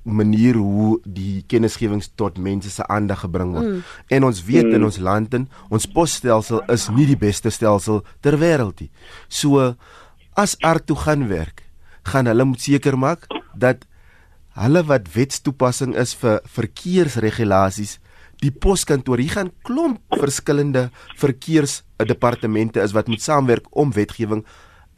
[0.04, 3.70] manier hoe die kennisgewings tot mense se aandag gebring word.
[3.70, 3.82] Mm.
[4.08, 4.74] En ons weet mm.
[4.78, 8.90] in ons land en ons posstelsel is nie die beste stelsel ter wêreld nie.
[9.28, 9.74] So
[10.36, 11.64] as Arto gaan werk,
[12.04, 13.86] gaan hulle moet seker maak dat
[14.60, 17.98] hulle wat wetstoepassing is vir verkeersregulasies
[18.42, 20.88] die poskantoor hier gaan klomp verskillende
[21.20, 24.44] verkeersdepartemente is wat moet saamwerk om wetgewing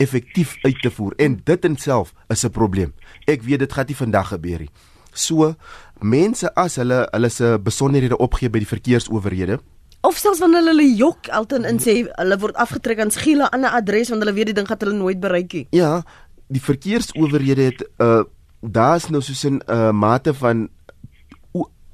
[0.03, 2.93] effektief uit te voer en dit in self is 'n probleem.
[3.27, 4.71] Ek weet dit gaan nie vandag gebeur nie.
[5.17, 5.55] So
[6.03, 9.59] mense as hulle hulle se besonderhede opgee by die verkeersowerhede
[10.07, 13.65] of selfs wanneer hulle hulle jok Elton in sê hulle word afgetrek aan skiele aan
[13.65, 15.67] 'n adres want hulle weet die ding gaan hulle nooit bereik nie.
[15.71, 16.05] Ja,
[16.47, 18.23] die verkeersowerhede het 'n uh,
[18.61, 20.69] daar's nou soos 'n uh, mate van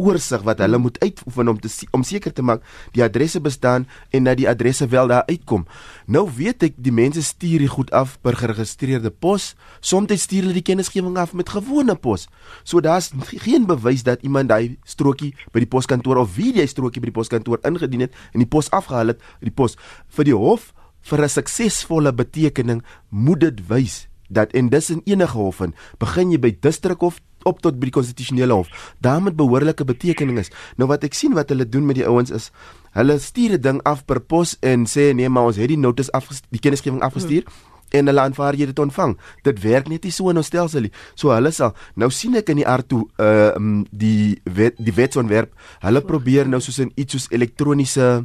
[0.03, 2.65] oorsig wat hulle moet uitoefen om te om seker te maak
[2.97, 5.67] die adresse bestaan en dat die adresse wel daar uitkom.
[6.07, 10.59] Nou weet ek die mense stuur die goed af per geregistreerde pos, soms stuur hulle
[10.59, 12.29] die kennisgewing af met gewone pos.
[12.65, 17.01] So daar's geen bewys dat iemand daai strokie by die poskantoor of wie die strokie
[17.01, 19.79] by die poskantoor ingedien het en die pos afgehaal het, die pos
[20.17, 25.39] vir die hof vir 'n suksesvolle betekening moet dit wys dat en dis in enige
[25.39, 28.71] hof en begin jy by distrikhof op tot by die konstitusionele hof.
[29.03, 30.53] Daar moet behoorlike betekening is.
[30.77, 32.51] Nou wat ek sien wat hulle doen met die ouens is
[32.93, 36.13] hulle stuur 'n ding af per pos en sê nee maar ons het die notas
[36.13, 37.43] af die kennisgewing afgestuur.
[37.47, 39.17] Hmm en hulle aanvaar jy dit ontvang.
[39.47, 40.93] Dit werk net nie so in ons stelsel nie.
[41.19, 44.95] So hulle sal nou sien ek in die aard toe uh um, die wet die
[44.97, 45.53] wetsontwerp,
[45.85, 48.25] hulle probeer nou soos in iets soos elektroniese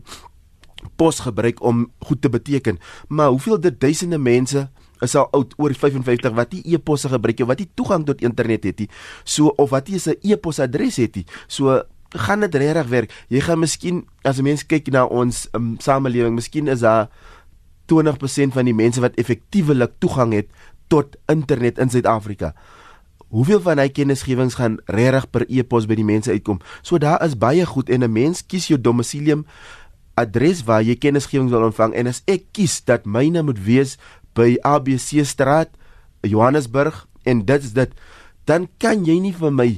[0.98, 2.80] pos gebruik om goed te beteken.
[3.08, 4.67] Maar hoeveel dit duisende mense
[5.02, 8.64] is al oud oor 55 wat nie e-posse gebruik nie, wat nie toegang tot internet
[8.64, 8.90] het nie.
[9.24, 11.26] So of wat nie 'n e-posadres het nie.
[11.48, 13.26] So gaan dit regtig werk.
[13.28, 17.10] Jy gaan miskien as 'n mens kyk na ons um, samelewing, miskien is daar
[17.88, 20.48] 20% van die mense wat effektiewelik toegang het
[20.88, 22.54] tot internet in Suid-Afrika.
[23.28, 26.60] Hoeveel van hy kennisgewings gaan regtig per e-pos by die mense uitkom?
[26.82, 29.46] So daar is baie goed en 'n mens kies jou domicilium
[30.16, 33.98] adres waar jy kennisgewings wil ontvang en as ek kies dat myne moet wees
[34.38, 35.73] by ABC straat
[36.26, 37.91] Johannesburg en dit is dit.
[38.47, 39.69] Dan kan jy nie vir my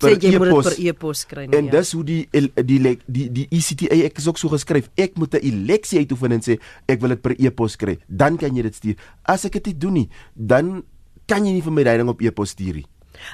[0.00, 1.76] per e-pos per e-pos kry nie en ja.
[1.76, 5.38] dis hoe die die die die, die ECTA ek is ook so geskryf ek moet
[5.38, 7.98] 'n eleksie uitoefen en sê ek wil dit per e-pos kry.
[8.08, 8.96] Dan kan jy dit stuur.
[9.22, 10.82] As ek dit nie doen nie dan
[11.26, 12.86] kan jy nie vir my leiding op e-pos stuur nie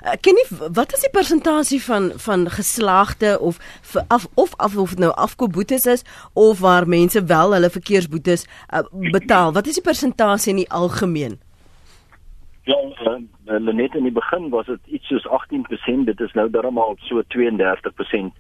[0.05, 3.59] Uh, ken jy wat is die persentasie van van geslaagde of
[4.09, 9.53] af of af of nou afkoopboetes is of waar mense wel hulle verkeersboetes uh, betaal?
[9.53, 11.41] Wat is die persentasie in die algemeen?
[12.69, 16.97] Ja, uh, net in die begin was dit iets soos 18%, dit is nou darmal
[17.09, 18.31] so 32%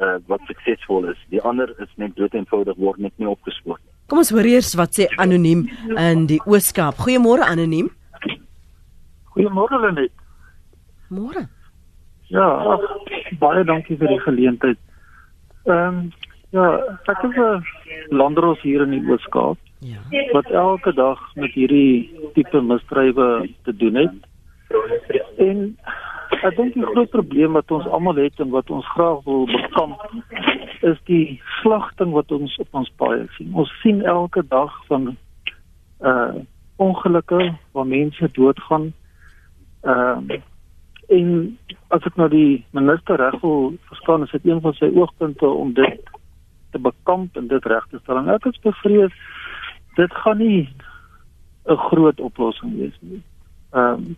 [0.00, 1.18] uh, wat suksesvol is.
[1.28, 3.90] Die ander is net dood eenvoudig word net nie opgespoor nie.
[4.10, 6.98] Kom ons hoor eers wat sê anoniem in die Ooskaap.
[7.04, 7.90] Goeiemôre anoniem.
[9.36, 10.19] Goeiemôre Lenet.
[11.10, 11.48] Môre.
[12.30, 12.84] Ja, ach,
[13.42, 14.78] baie dankie vir die geleentheid.
[15.66, 16.12] Ehm um,
[16.54, 16.66] ja,
[17.10, 17.64] ek is 'n
[18.14, 19.58] landros hier in die Ooskaap.
[19.80, 19.98] Ja.
[20.32, 24.14] Wat elke dag met hierdie tipe misdrywe te doen het.
[25.38, 25.78] En
[26.42, 30.00] ek dink die groot probleem wat ons almal het en wat ons graag wil bekamp
[30.82, 33.54] is die slagting wat ons op ons paaie sien.
[33.54, 35.16] Ons sien elke dag van
[36.00, 36.34] uh
[36.80, 38.92] ongelukke waar mense doodgaan
[39.80, 40.40] Ehm uh,
[41.10, 45.46] en as ek nou die minister reg wil verstaan, is dit een van sy oogpunte
[45.46, 46.10] om dit
[46.70, 48.20] te bekamp en dit reg te stel.
[48.20, 49.14] En ek is bevrees
[49.98, 50.68] dit gaan nie
[51.66, 53.22] 'n groot oplossing wees nie.
[53.72, 54.16] Ehm um,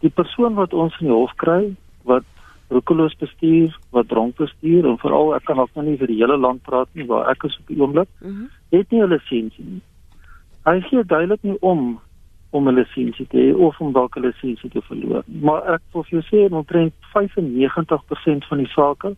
[0.00, 1.74] die persoon wat ons in die hof kry
[2.08, 2.24] wat
[2.70, 6.38] roekeloos bestuur, wat dronk bestuur en veral ek kan ook nou nie vir die hele
[6.38, 8.48] land praat nie waar ek is op die oomblik, mm -hmm.
[8.70, 9.82] het nie 'n lisensie nie.
[10.64, 12.00] Hy sê duidelik nie om
[12.50, 15.22] om 'n lisensie te hê of om dalk 'n lisensie te verloor.
[15.26, 19.16] Maar ek wil vir jou sê omtrent 95% van die sake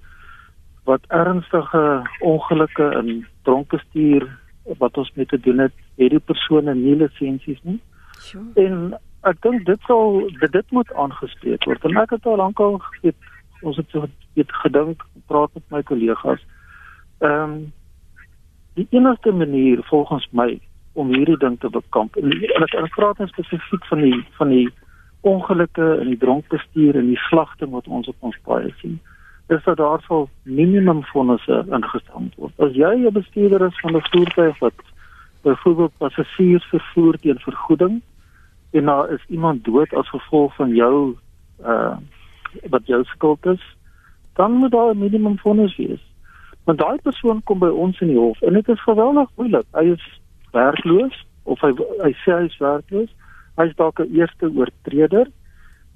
[0.85, 4.39] wat ernstige ongelukke in dronke stuur
[4.79, 7.81] wat ons met te doen het, het die persone nie lisensies nie.
[8.19, 8.45] Sure.
[8.55, 11.85] En ek dink dit sal dit, dit moet aangespreek word.
[11.85, 13.17] En ek het al lankal geweet
[13.63, 16.43] ons het so het gedink praat met my kollegas.
[17.21, 17.73] Ehm um,
[18.75, 20.61] die enigste manier volgens my
[20.93, 22.17] om hierdie ding te bekamp.
[22.17, 24.69] En ek ek praat nou spesifiek van die van die
[25.23, 28.99] ongelukke en die dronkbestuur en die slagting wat ons op ons paaie sien.
[29.51, 32.55] Dis dat daar sal minimum fondse ingestel word.
[32.59, 34.79] As jy 'n bestuurder is van 'n voertuig wat
[35.43, 38.01] byvoorbeeld passasiers vervoer teen vergoeding
[38.73, 41.17] en daar is iemand dood as gevolg van jou
[41.65, 41.97] uh
[42.69, 43.63] wat jou skuld is,
[44.35, 46.05] dan moet daar 'n minimum fondse wees.
[46.65, 49.67] Want daai persoon kom by ons in die hof en dit is geweldig moeilik.
[49.73, 50.21] Hy is
[50.53, 53.11] werkloos of hy hy sê hy is werkloos.
[53.61, 55.29] Hy's dalk 'n eerste oortreder.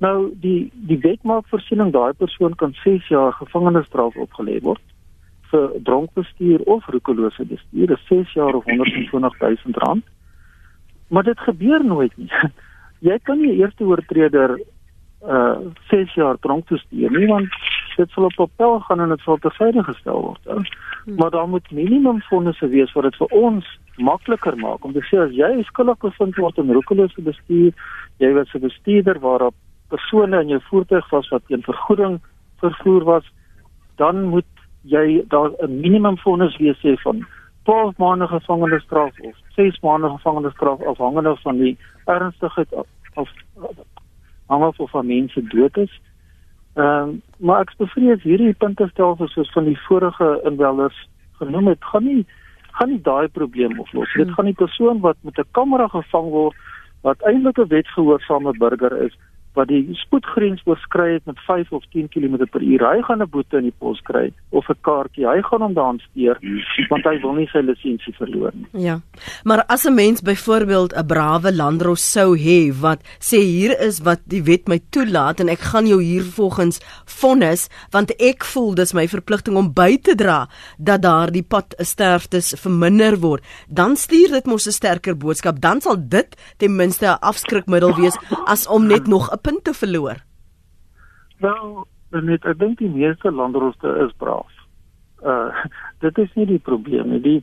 [0.00, 4.82] Nou die die wet maak voorsiening daai persoon kan 6 jaar gevangenisstraf opgelê word
[5.50, 10.04] vir dronk bestuur of roekelose bestuur, dis 6 jaar of 120 000 rand.
[11.08, 12.30] Maar dit gebeur nooit nie.
[13.08, 14.58] Jy kan nie eerste oortreder
[15.22, 15.58] uh
[15.90, 17.48] 6 jaar dronk bestuur nie want
[17.96, 20.44] dit sal op papier gaan en dit sal tersyde gestel word.
[20.44, 21.16] Hmm.
[21.16, 25.20] Maar daar moet minimum fondse wees wat dit vir ons makliker maak om te sê
[25.24, 27.72] as jy skuldig bevind word in roekelose bestuur,
[28.18, 29.54] jy was 'n bestuurder waarop
[29.88, 32.20] persone in jou voertuig was wat teen vergoeding
[32.60, 33.24] vervoer was,
[33.96, 34.50] dan moet
[34.82, 37.26] jy daar 'n minimum vonnis wees sê van
[37.64, 43.30] 12 maande gevangenisstraf of 6 maande gevangenisstraf afhangende van die ernstigheid of, of
[44.46, 46.00] hangende of van mense dood is.
[46.76, 50.96] Ehm um, maar ek bevrees hierdie punte stel soos van die vorige inwellers
[51.38, 52.26] genoem het, gaan nie
[52.76, 54.12] gaan nie daai probleem oplos.
[54.20, 56.56] Dit gaan die persoon wat met 'n kamera gevang word
[57.00, 59.16] wat eintlik 'n wetgehoorsame burger is,
[59.56, 62.84] wat die spoedgrens oorskry het met 5 of 10 km/h.
[62.84, 65.26] Hy gaan 'n boete in die pos kry of 'n kaartjie.
[65.26, 66.38] Hy gaan hom daan steur
[66.90, 68.66] want hy wil nie sy lisensie verloor nie.
[68.86, 69.00] Ja.
[69.44, 74.20] Maar as 'n mens byvoorbeeld 'n brawe landros sou hê wat sê hier is wat
[74.24, 78.92] die wet my toelaat en ek gaan jou hier volgens vonnis want ek voel dis
[78.92, 84.46] my verpligting om by te dra dat daardie pad sterftes verminder word, dan stuur dit
[84.46, 85.60] mos 'n sterker boodskap.
[85.60, 88.16] Dan sal dit ten minste 'n afskrikmiddel wees
[88.46, 90.22] as om net nog 'n punte verloor?
[91.44, 91.86] Wel,
[92.26, 94.50] net ek dink die meeste landroste is braaf.
[95.22, 95.50] Uh
[96.04, 97.22] dit is nie die probleem nie.
[97.22, 97.38] Die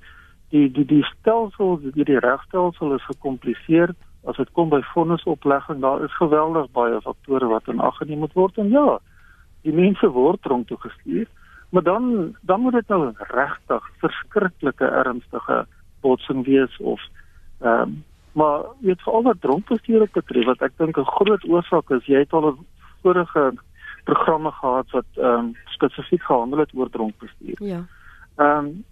[0.53, 3.95] die die die stelsel, die, die regstelsel is gekompliseer.
[4.29, 8.37] As dit kom by vonnisoplegging, daar is geweldig baie faktore wat in ag geneem moet
[8.39, 8.99] word en ja,
[9.67, 11.27] die mense word tronk toe gestuur,
[11.75, 15.65] maar dan dan moet dit nou regtig verskriklike ernstige
[16.01, 17.03] botsing wees of
[17.59, 18.01] ehm um,
[18.33, 22.19] Maar weet vir al wat dronkbestuur betref wat ek dink 'n groot oorsaak is, jy
[22.25, 22.65] het al 'n
[23.01, 23.53] vorige
[24.03, 27.63] programme gehad wat ehm um, spesifiek gehandel het oor dronkbestuur.
[27.63, 27.85] Ja.
[28.35, 28.85] Ehm um,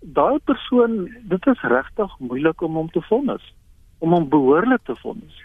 [0.00, 3.54] daai persoon, dit is regtig moeilik om hom te vonnis,
[3.98, 5.44] om hom behoorlik te vonnis.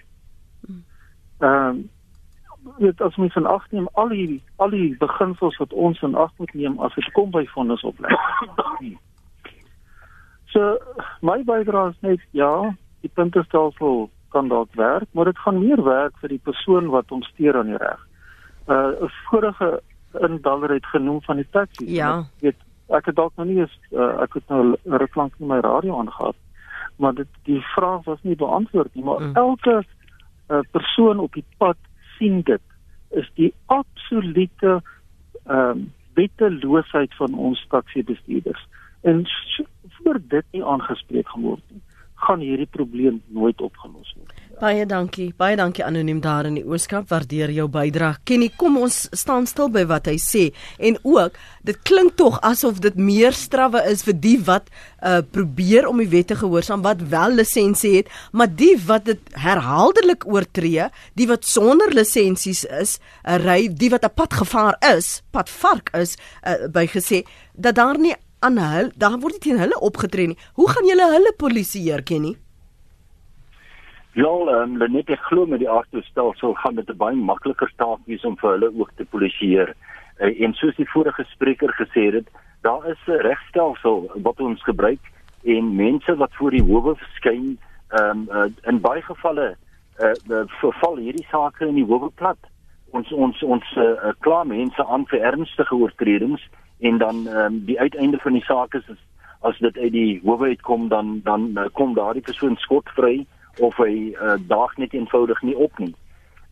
[0.66, 0.84] Hmm.
[1.38, 1.90] Ehm um,
[2.78, 6.32] dit as mens van ag neem al die al die beginsels wat ons in ag
[6.38, 8.98] moet neem as dit kom by vonnis oplegging.
[10.54, 10.78] so
[11.22, 12.76] my bydrae is net ja,
[13.08, 17.24] die puntestelsel kan dalk werk, maar dit gaan meer werk vir die persoon wat hom
[17.24, 18.02] steur aan die reg.
[18.68, 19.82] uh 'n vorige
[20.20, 21.86] indaller het genoem van die taxi.
[21.94, 22.20] Ja.
[22.20, 25.48] Ek weet ek het dalk nog nie eens uh, ek het nou ruk lank nie
[25.48, 26.36] my radio aangehad.
[26.98, 29.36] Maar dit die vraag was nie beantwoord nie, maar Mm.
[29.36, 29.84] elke
[30.50, 31.78] uh, persoon op die pad
[32.18, 32.62] sien dit
[33.12, 34.82] is die absolute
[35.46, 38.68] ehm um, wetteloosheid van ons taxi bestuurders.
[39.02, 39.26] En
[40.04, 41.82] voor dit nie aangespreek geword nie,
[42.18, 44.34] gaan hierdie probleem nooit opgelos word.
[44.58, 45.28] Baie dankie.
[45.38, 47.12] Baie dankie anoniem daar in die Ooskaap.
[47.12, 48.18] Waardeer jou bydrae.
[48.26, 50.48] Kenny, kom ons staan stil by wat hy sê.
[50.82, 54.72] En ook, dit klink tog asof dit meer strawwe is vir die wat
[55.06, 60.26] uh probeer om die wette gehoorsaam wat wel lisensie het, maar die wat dit herhaaldelik
[60.26, 66.18] oortree, die wat sonder lisensies is, uh, ry, die wat 'n padgevaar is, padvark is,
[66.42, 70.38] uh, bygesê dat daar nie aan hulle, daar word nie teen hulle opgetree nie.
[70.54, 72.36] Hoe gaan julle hulle polisieer, Kenny?
[74.18, 78.00] Wel, ehm um, Lenet ek glo met die aardstelsel gaan dit 'n baie makliker taak
[78.06, 79.76] wees om vir hulle ook te polisieer.
[80.20, 82.28] Uh, en soos die vorige spreker gesê het,
[82.62, 85.04] daar is 'n regstelsel wat ons gebruik
[85.44, 87.58] en mense wat voor die howe verskyn,
[87.90, 89.56] ehm um, uh, in baie gevalle
[90.00, 92.42] uh, uh, verval hierdie sake in die howe plat.
[92.90, 96.42] Ons ons ons uh, kla mense aan vir ernstige oortredings
[96.80, 98.84] en dan ehm um, die uiteinde van die saak is
[99.40, 103.26] as dit uit die howe uitkom dan dan uh, kom daardie persoon skotvry
[103.60, 105.96] of hy uh, daag net eenvoudig nie op nie.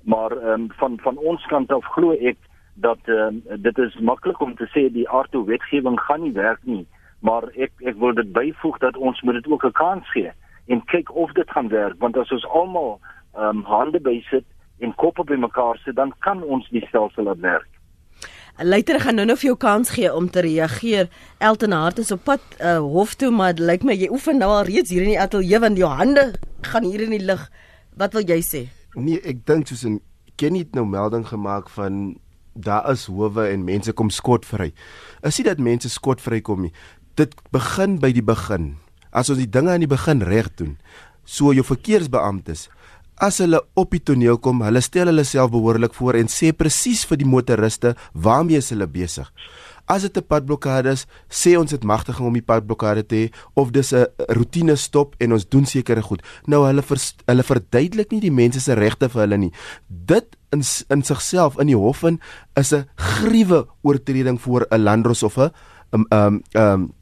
[0.04, 2.38] Maar ehm um, van van ons kant af glo ek
[2.74, 6.64] dat ehm um, dit is maklik om te sê die aardto wetgewing gaan nie werk
[6.64, 6.86] nie,
[7.20, 10.32] maar ek ek wil dit byvoeg dat ons moet dit ook 'n kans gee
[10.66, 13.00] en kyk of dit gaan werk want as ons almal
[13.36, 14.46] ehm um, hande bysit
[14.80, 17.75] en koppe bymekaar sit dan kan ons die stelsel laat werk.
[18.58, 21.10] Luiter gaan nou nog vir jou kans gee om te reageer.
[21.44, 24.48] Elton Hart is op pad uh, hof toe, maar dit lyk my jy oefen nou
[24.48, 26.30] al reeds hier in die ateljee want jou hande
[26.64, 27.50] gaan hier in die lug.
[28.00, 28.62] Wat wil jy sê?
[28.96, 30.00] Nee, ek dink soos 'n
[30.36, 32.18] Kenny het nou melding gemaak van
[32.54, 34.72] daar is howe en mense kom skotvry.
[35.22, 36.74] Is nie dat mense skotvry kom nie.
[37.16, 38.76] Dit begin by die begin.
[39.12, 40.78] As ons die dinge aan die begin reg doen,
[41.24, 42.70] so jou verkeersbeamptes
[43.18, 47.06] As hulle op die toneel kom, hulle stel hulle self behoorlik voor en sê presies
[47.08, 49.32] vir die motoriste waarmee hulle besig.
[49.88, 53.72] As dit 'n padblokkade is, sê ons dit magtiging om die padblokkade te hê of
[53.72, 56.22] dis 'n roetine stop en ons doen sekere goed.
[56.48, 59.52] Nou hulle vers, hulle verduidelik nie die mense se regte vir hulle nie.
[59.88, 62.20] Dit in in sigself in die hof in
[62.56, 65.52] is 'n gruwe oortreding voor 'n landros of 'n
[65.94, 66.94] 'n 'n 'n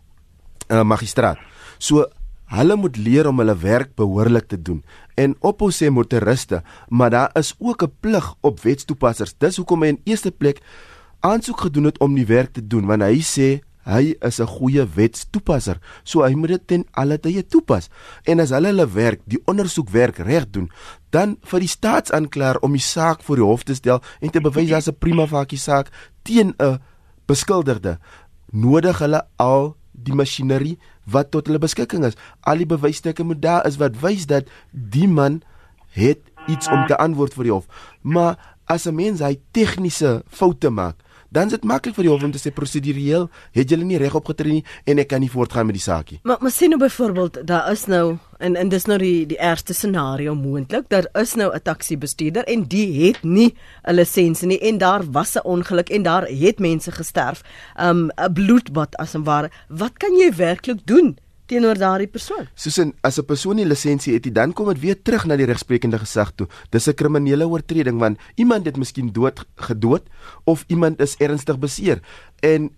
[0.69, 1.38] 'n magistraat.
[1.80, 2.06] So
[2.54, 4.84] Hulle moet leer om hulle werk behoorlik te doen.
[5.18, 9.34] En op ons sê motoriste, maar daar is ook 'n plig op wetstoepassers.
[9.38, 10.62] Dis hoekom hy in eerste plek
[11.20, 14.86] aansoek gedoen het om die werk te doen, want hy sê hy is 'n goeie
[14.96, 15.80] wetstoepasser.
[16.04, 17.89] So hy moet dit ten alle tye toepas.
[18.24, 20.70] En as hulle hulle werk, die ondersoekwerk reg doen,
[21.10, 24.70] dan vir die staatsaanklaer om die saak voor die hof te stel en te bewys
[24.70, 25.89] daar's 'n prima facie saak
[26.24, 26.80] teen 'n
[27.26, 28.00] beskuldigde,
[28.52, 32.17] nodig hulle al die masjinerie wat tot hulle beskikking is.
[32.41, 35.41] Al die bewysstukke moet daar is wat wys dat die man
[35.93, 36.19] het
[36.51, 37.67] iets om te antwoord vir die hof.
[38.01, 40.95] Maar as 'n mens hy tegniese foute maak,
[41.34, 44.13] dan is dit maklik vir die hof om te sê prosedureel het jy nie reg
[44.15, 46.19] opgetree nie en ek kan nie voortgaan met die saakie.
[46.24, 49.74] Maar maar sien nou byvoorbeeld, daar is nou en en dis nou die die ergste
[49.74, 50.89] scenario moontlik.
[50.89, 53.56] Daar is nou 'n taxi bestuurder en die het nie
[53.88, 57.41] 'n lisensie nie en daar was 'n ongeluk en daar het mense gesterf.
[57.80, 59.50] Um 'n bloedbad as en ware.
[59.67, 62.47] Wat kan jy werklik doen teenoor daardie persoon?
[62.56, 65.45] Soos in as 'n persoon nie lisensie het, dan kom dit weer terug na die
[65.45, 66.47] regsprekende gesag toe.
[66.69, 70.03] Dis 'n kriminele oortreding want iemand het miskien dood gedood
[70.43, 71.99] of iemand is ernstig beseer.
[72.39, 72.71] En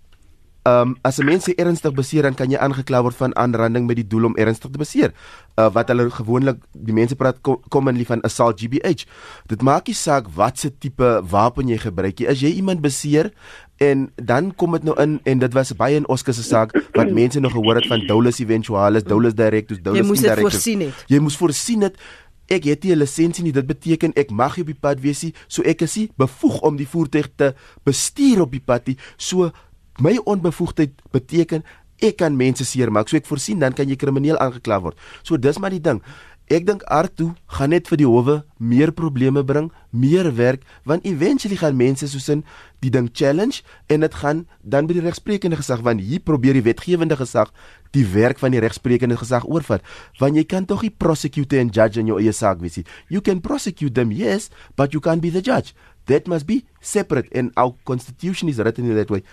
[0.66, 3.96] Ehm um, as 'n mens ernstig beseer dan kan jy aangekla word van aanranding met
[3.96, 5.14] die doel om ernstig te beseer.
[5.62, 7.38] Uh wat hulle gewoonlik die mense praat
[7.70, 9.06] commonly van assault GBH.
[9.46, 12.28] Dit maak nie saak watse tipe wapen jy gebruik nie.
[12.28, 13.30] As jy iemand beseer
[13.78, 17.14] en dan kom dit nou in en dit was baie in Oscar se saak wat
[17.22, 20.10] mense nog gehoor het van dolus eventualis, dolus directus, dolus indirectus.
[20.10, 21.06] Jy moes dit voorsien het.
[21.08, 21.98] Jy moes voorsien het
[22.46, 23.52] Ek het nie 'n lisensie nie.
[23.52, 25.34] Dit beteken ek mag nie op die pad wees nie.
[25.48, 28.98] So ek is nie bevoeg om die voertuig te bestuur op die pad nie.
[29.18, 29.52] So
[30.00, 31.64] my onbevoegdheid beteken
[32.04, 33.10] ek kan mense seermaak.
[33.10, 35.00] So ek voorsien dan kan jy krimineel aangekla word.
[35.24, 36.02] So dis maar die ding.
[36.46, 41.58] Ek dink Artu gaan net vir die howe meer probleme bring, meer werk, want eventually
[41.58, 42.44] gaan mense soos in
[42.86, 46.68] die ding challenge en dit gaan dan by die regsprekende gesag want hier probeer die
[46.68, 47.50] wetgewende gesag
[47.98, 49.82] die werk van die regsprekende gesag oorvat.
[50.22, 52.86] Want jy kan tog nie prosecute en judge in jou eie saak wees nie.
[53.10, 55.74] You can prosecute them, yes, but you can't be the judge.
[56.06, 59.26] That must be separate and our constitution is written in that way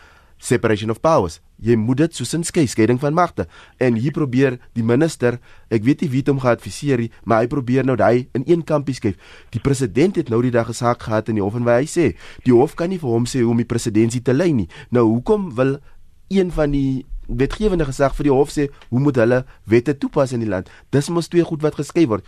[0.42, 1.40] separation of powers.
[1.62, 3.46] jy moet dit soos in skei skeiding van magte.
[3.82, 5.38] En hier probeer die minister,
[5.70, 8.96] ek weet nie wie hom geadviseer nie, maar hy probeer nou daai in een kampie
[8.98, 9.18] skuif.
[9.54, 12.16] Die president het nou die dag 'n saak gehad in die hof en hy sê,
[12.44, 14.68] die hof kan nie vir hom sê hoe om die presidentskap te lei nie.
[14.90, 15.78] Nou hoekom wil
[16.28, 20.40] een van die wetgewende gesag vir die hof sê hoe moet hulle wette toepas in
[20.40, 20.68] die land?
[20.90, 22.24] Dis mos twee goed wat geskei word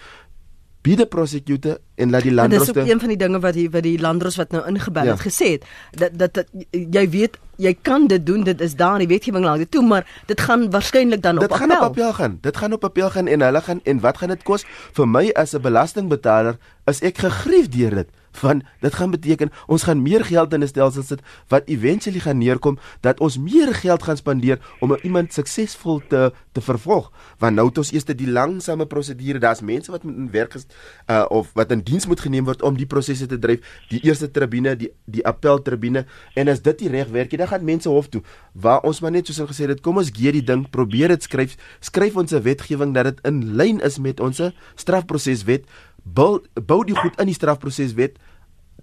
[0.84, 3.68] be the prosecutor en laat die landros Dis ook een van die dinge wat die
[3.72, 5.14] wat die landros wat nou ingebel ja.
[5.16, 5.64] het gesê het
[5.96, 9.46] dat, dat dat jy weet jy kan dit doen dit is daar in die wetgewing
[9.46, 12.12] lank toe maar dit gaan waarskynlik dan dit op gaan op appel.
[12.12, 12.38] gaan.
[12.40, 15.30] Dit gaan op appel gaan en hulle gaan en wat gaan dit kos vir my
[15.32, 18.08] as 'n belastingbetaler is ek gegrief deur dit
[18.40, 22.38] van dit gaan beteken ons gaan meer geld in 'n stelsel sit wat eventually gaan
[22.38, 27.10] neerkom dat ons meer geld gaan spandeer om iemand suksesvol te te vervolg.
[27.38, 31.24] Want nou het ons eers die langsame prosedure daar's mense wat moet in werk uh,
[31.28, 33.64] of wat in diens moet geneem word om die prosesse te dryf.
[33.90, 36.04] Die eerste tribune die die appel tribune
[36.34, 38.22] en as dit nie reg werk nie dan gaan mense hof toe.
[38.52, 41.22] Waar ons maar net soos hulle gesê het kom ons gee die ding probeer dit
[41.22, 41.56] skryf.
[41.80, 44.40] Skryf ons 'n wetgewing dat dit in lyn is met ons
[44.76, 45.66] strafproseswet
[46.04, 48.18] bou bou die goed in die strafproseswet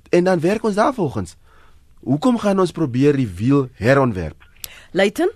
[0.09, 1.37] en dan werk ons daarvolgens.
[2.03, 4.43] Hoekom gaan ons probeer die wiel herontwerp?
[4.91, 5.31] Leighton?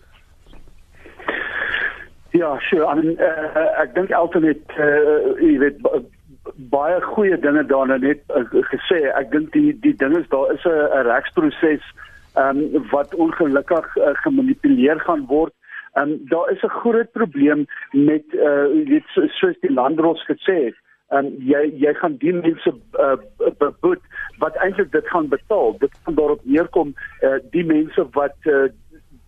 [2.31, 2.86] Ja, sure.
[2.89, 5.77] I mean, uh, ek dink alternate uh, jy weet
[6.71, 9.05] baie goeie dinge daarna net uh, gesê.
[9.15, 11.86] Ek dink die die ding is daar is 'n regsproses
[12.36, 15.53] um, wat ongelukkig uh, gemanipuleer gaan word.
[15.95, 19.07] Um, daar is 'n groot probleem met uh, weet
[19.39, 23.18] soos die landros gesê het en jy jy gaan die mense uh,
[23.60, 24.01] beboet
[24.41, 25.76] wat eintlik dit gaan betaal.
[25.80, 28.66] Dit gaan daarop neerkom uh, die mense wat uh,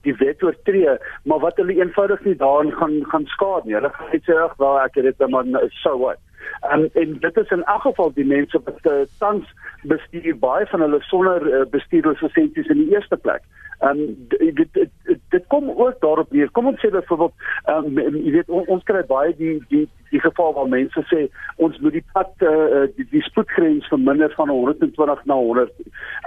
[0.07, 3.77] die wet oortree maar wat hulle eenvoudig nie daarin gaan gaan skaad nie.
[3.77, 6.23] Hulle gaan net sê ag wel ek het dit maar so wat
[6.61, 10.81] en en dit is in elk geval die mense wat uh, tans bestuur baie van
[10.85, 13.43] hulle sonder uh, bestuurlisensies in die eerste plek
[13.79, 14.89] en dit dit
[15.29, 17.33] dit kom ook daarop neer kom ons sê byvoorbeeld
[17.73, 21.25] um, jy weet on, ons kry baie die die die geval waar mense sê
[21.63, 25.71] ons moet die pad uh, die, die spoedgrens verminder van 120 na 100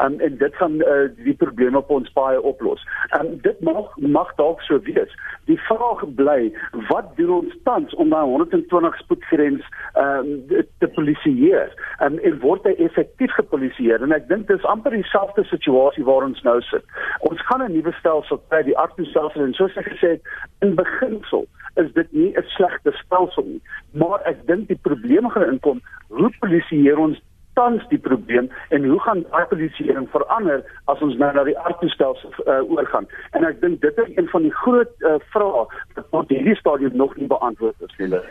[0.04, 2.84] um, en dit gaan uh, die probleme op ons baie oplos.
[3.18, 5.12] Um, dit mag mag dalk so wees.
[5.50, 6.50] Die vraag bly,
[6.90, 9.66] wat doen ons tans om daai 120 spoedgrens
[10.10, 11.72] um, te polisieer?
[12.04, 14.02] Um, en word hy effektief gepolisieer?
[14.02, 16.84] En ek dink dis amper dieselfde situasie waar ons nou sit.
[17.30, 20.22] Ons gaan 'n nuwe stelsel kry, die artstelsel en soos ek gesê het,
[20.60, 21.46] in beginsel
[21.76, 26.30] is dit nie 'n slegte stelsel nie, maar ek dink die probleme gaan inkom hoe
[26.40, 27.20] polisieer ons
[27.54, 32.32] tans die probleem en hoe gaan daai polisieering verander as ons nou na die artstelsel
[32.46, 33.08] uh, oorgaan
[33.38, 35.64] en ek dink dit is een van die groot uh, vrae
[35.96, 38.22] wat op hierdie stadium nog nie beantwoord is nie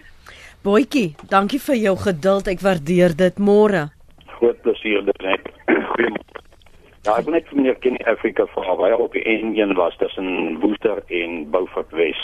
[0.60, 2.48] Boetjie, dankie vir jou geduld.
[2.52, 3.38] Ek waardeer dit.
[3.40, 3.86] Môre.
[4.36, 5.46] Groot plesier dit net.
[5.94, 6.42] Goeiemôre.
[7.08, 11.00] Ja, ek net van hier in Afrika vra waar op die een was tussen Woester
[11.08, 12.20] en Beaufort Wes.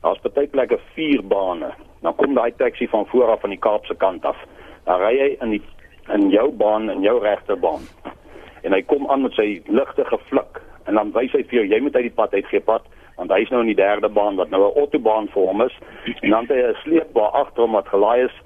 [0.00, 1.74] Daar's baie plekke vier bane.
[2.00, 4.40] Dan kom daai taxi van voor af van die Kaapse kant af.
[4.88, 5.62] Dan ry hy in die
[6.08, 7.84] in jou baan en jou regterbaan.
[8.64, 11.82] En hy kom aan met sy ligte geflik en dan wys hy vir jou jy
[11.84, 12.88] moet uit die pad uitgee pad
[13.18, 15.74] want hy is nou in die derde baan wat nou 'n autobaan vir hom is.
[16.22, 18.36] En dan het hy 'n sleepbaar agter hom wat gelaai is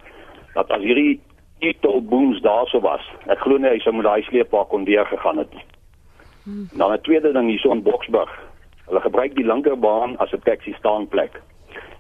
[0.55, 1.21] dat as hierdie
[1.63, 3.05] Ito booms daarso was.
[3.27, 5.65] Ek glo nie hy sou met daai sleepbaar kon deur gegaan het nie.
[6.75, 8.33] Dan 'n tweede ding hier so in Boksburg.
[8.87, 11.41] Hulle gebruik die linkerbaan as 'n taxi staanplek.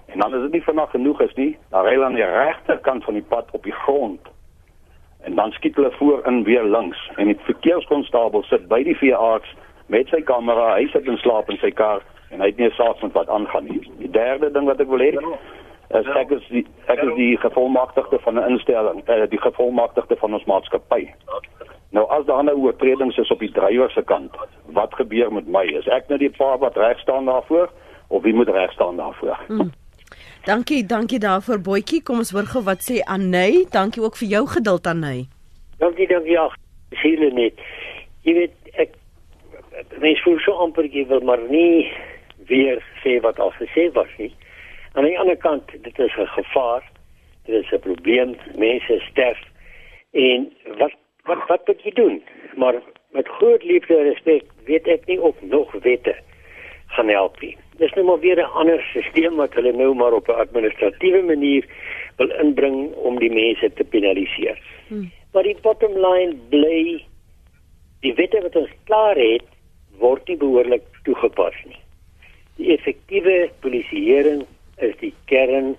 [0.06, 3.04] En dan is dit nie vanaand genoeg is nie, dan ry hulle aan die regterkant
[3.04, 4.20] van die pad op die grond.
[5.20, 9.54] En dan skiet hulle voor in weer links en die verkeerskonstabel sit by die VA's
[9.87, 13.03] met sy kamera, hy sit in slaap in sy kar en hy het nie saak
[13.03, 13.83] met wat aangaan nie.
[13.99, 15.12] Die derde ding wat ek wil hê
[15.93, 20.35] is ek is die ek is die gevolmagtigde van 'n instelling, eh, die gevolmagtigde van
[20.35, 21.12] ons maatskappy.
[21.91, 24.33] Nou as daar nou oortredings is op die drywer se kant,
[24.72, 25.64] wat gebeur met my?
[25.64, 27.70] Is ek nou die pa wat reg staan daarvoor
[28.09, 29.39] of wie moet reg staan daarvoor?
[29.47, 29.72] Hmm.
[30.45, 32.03] Dankie, dankie daarvoor Boetjie.
[32.03, 33.66] Kom ons hoor gou wat sê Anay.
[33.70, 35.26] Dankie ook vir jou geduld Anay.
[35.78, 36.33] Dankie, dankie.
[36.33, 36.49] Ja,
[36.91, 37.61] siele net.
[38.22, 38.61] Jy weet
[39.99, 41.93] mens voel so amper jy wil maar nie
[42.47, 44.33] weer sê wat al gesê was nie.
[44.93, 46.83] Aan die ander kant, dit is 'n gevaar.
[47.47, 48.37] Dit is 'n probleem.
[48.57, 49.41] Mense sterf.
[50.12, 50.93] En wat
[51.24, 52.22] wat wat moet jy doen?
[52.57, 52.74] Maar
[53.11, 56.14] met groot liefde en respek weet ek nie of nog wette
[56.87, 57.57] gaan help nie.
[57.76, 61.64] Dis nou maar weer 'n ander stelsel wat hulle nou maar op 'n administratiewe manier
[62.16, 64.59] wil inbring om die mense te penaliseer.
[64.89, 65.11] Hmm.
[65.33, 67.05] Maar die bottom line bly
[68.01, 69.43] die wette wat ons klaar het
[69.99, 71.80] word nie behoorlik toegepas nie.
[72.57, 74.45] Die effektiewe polisieering
[74.76, 75.76] is die kern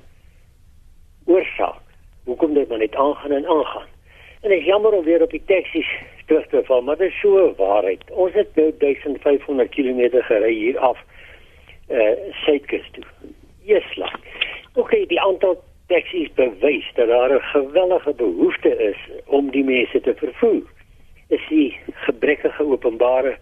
[1.25, 1.81] oorsaak.
[2.25, 3.89] Hoekom dit maar net aangaan en aangaan.
[4.43, 5.89] En ek jammer om weer op die taksies
[6.27, 8.03] terug te val, maar dit is so waarheid.
[8.11, 10.99] Ons het nou 1500 km gery hier af
[11.91, 12.11] uh
[12.45, 13.03] suidkus toe.
[13.65, 14.19] Eesland.
[14.73, 15.57] Okay, die aantal
[15.87, 20.63] taksies bewys dat daar 'n gewellige behoefte is om die mense te vervoer.
[21.27, 23.37] Is die gebrekkige openbare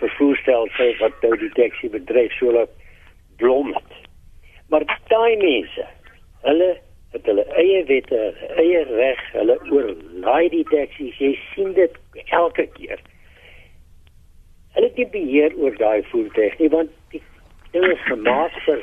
[0.00, 2.72] vervoerstelsel wat nou die taxi bedryf so laat
[3.36, 3.92] blom het.
[4.68, 5.86] Maar daai mense,
[6.42, 6.70] hulle
[7.12, 8.22] het hulle eie wette,
[8.60, 11.18] eie reg, hulle oorlaai die taksies.
[11.22, 11.94] Jy sien dit
[12.34, 13.00] elke keer.
[14.76, 17.22] Hulle het nie beheer oor daai voertuig nie want die
[17.72, 18.82] ding is gemaak vir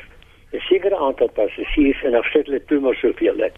[0.54, 3.54] 'n sekere aantal passasiers en of sit hulle toe maar soveel dit.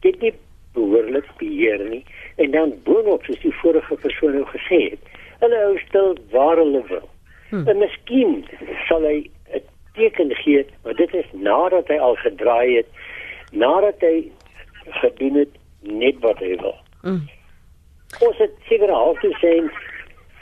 [0.00, 0.32] Dit nie
[0.74, 2.04] behoorlik beheer nie
[2.36, 5.02] en dan boonop soos die vorige persoon nou gesê het.
[5.40, 7.08] Hulle hou stil waar hulle wil.
[7.50, 7.68] Hmm.
[7.68, 8.44] En miskien
[8.88, 9.62] sal hy 'n
[9.94, 12.88] teken gee, maar dit is nadat hy al gedraai het,
[13.52, 14.30] nadat hy
[15.00, 16.76] gedoen het net wat hy wil.
[17.00, 17.28] Hmm.
[18.20, 19.70] Ons het seker half te sê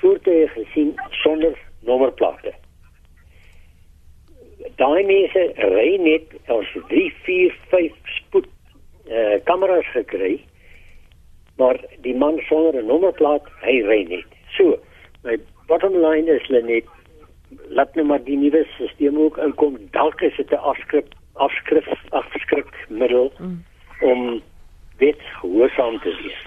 [0.01, 2.55] voertuie gesien sonder nommerplate
[4.81, 8.49] daai mense ry net ons 3 4 5 spoed
[9.07, 10.39] eh uh, kameras gekry
[11.61, 14.79] maar die man sonder 'n nommerplaat hy ry net so
[15.23, 15.37] my
[15.67, 16.91] bottom line is net
[17.69, 22.73] laat net maar die nuwe stelsel ook inkom dalk is dit 'n afskrif afskrif afskrik
[22.89, 23.65] middel mm.
[24.01, 24.43] om
[24.99, 26.41] dit gehoorsaam te wees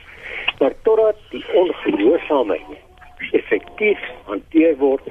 [0.59, 5.03] maar totdat die ongehoorsaamheid effektief hanteer word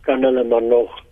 [0.00, 1.02] kan hulle maar nog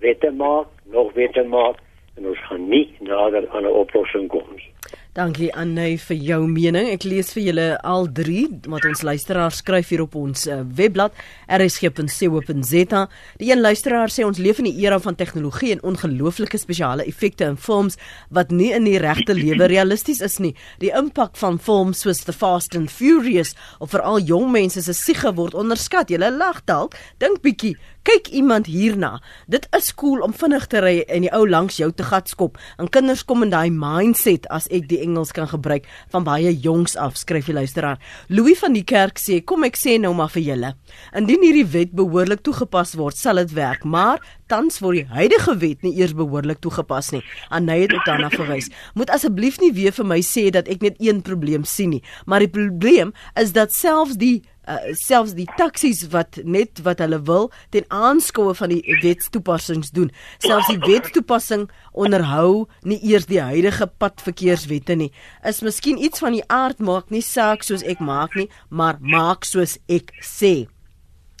[0.00, 1.76] wette maak nog wette maak
[2.18, 4.70] en ons gaan nie nader aan 'n oplossing kom nie.
[5.16, 6.90] Dankie Anne vir jou mening.
[6.92, 11.16] Ek lees vir julle al 3 wat ons luisteraars skryf hier op ons uh, webblad
[11.48, 13.00] rsg.co.za.
[13.40, 17.44] Die een luisteraar sê ons leef in 'n era van tegnologie en ongelooflike spesiale effekte
[17.44, 17.96] in films
[18.28, 20.54] wat nie in die regte lewe realisties is nie.
[20.78, 25.34] Die impak van films soos The Fast and Furious of veral jong mense se siege
[25.34, 26.10] word onderskat.
[26.10, 26.94] Julle lag dalk.
[27.18, 27.76] Dink bietjie,
[28.08, 29.18] kyk iemand hierna.
[29.52, 32.56] Dit is cool om vinnig te ry en die ou langs jou te gatskop.
[32.80, 35.84] En kinders kom in daai mindset as ek die Engels kan gebruik
[36.14, 38.00] van baie jongs af, skryf die luisteraar.
[38.32, 40.72] Louis van die kerk sê, kom ek sê nou maar vir julle.
[41.20, 45.84] Indien hierdie wet behoorlik toegepas word, sal dit werk, maar tans word die huidige wet
[45.84, 47.24] nie eers behoorlik toegepas nie.
[47.52, 48.70] Anay het ook daarna verwys.
[48.96, 52.40] Moet asseblief nie weer vir my sê dat ek net een probleem sien nie, maar
[52.40, 54.38] die probleem is dat selfs die
[54.68, 60.12] uh, selfs die taksies wat net wat hulle wil ten aanskoue van die wetstoepassings doen.
[60.44, 65.10] Selfs die wetstoepassing onderhou nie eers die huidige padverkeerswette nie.
[65.48, 69.48] Is miskien iets van die aard maak nie saak soos ek maak nie, maar maak
[69.48, 70.68] soos ek sê.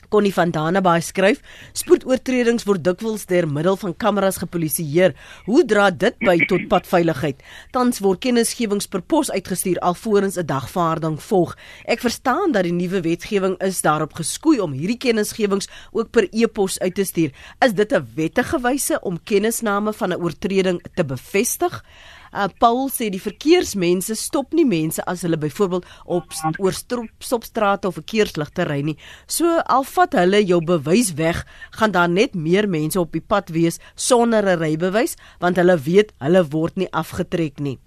[0.08, 1.42] Connie van Danenbaai skryf:
[1.76, 5.12] Spoedoortredings word dikwels deur middel van kameras gepolisieer.
[5.44, 7.42] Hoe dra dit by tot padveiligheid?
[7.76, 11.56] Tans word kennisgewings per pos uitgestuur alvorens 'n dagvaarding volg.
[11.84, 16.80] Ek verstaan dat die nuwe wetgewing is daarop geskoei om hierdie kennisgewings ook per e-pos
[16.80, 17.30] uit te stuur.
[17.60, 21.84] Is dit 'n wettige wyse om kennisname van 'n oortreding te bevestig?
[22.32, 27.98] Uh, Paul sê die verkeersmense stop nie mense as hulle byvoorbeeld op oor stopstrate of
[28.00, 28.96] verkeersligte ry nie.
[29.26, 31.44] So al vat hulle jou bewys weg,
[31.78, 36.12] gaan daar net meer mense op die pad wees sonder 'n rybewys want hulle weet
[36.18, 37.78] hulle word nie afgetrek nie.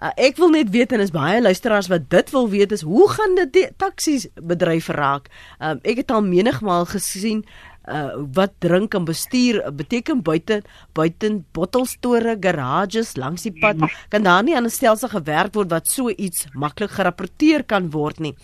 [0.00, 3.04] Uh, ek wil net weet en is baie luisteraars wat dit wil weet is hoe
[3.12, 5.28] gaan dit die taksies bedryf raak?
[5.60, 7.44] Um, ek het al menigmal gesien
[7.90, 10.62] uh, wat drink en bestuur beteken buite
[10.92, 13.76] buite bottelstore, garages langs die pad
[14.08, 18.20] kan daar nie aan 'n stelsel gewerk word wat so iets maklik gerapporteer kan word
[18.20, 18.34] nie.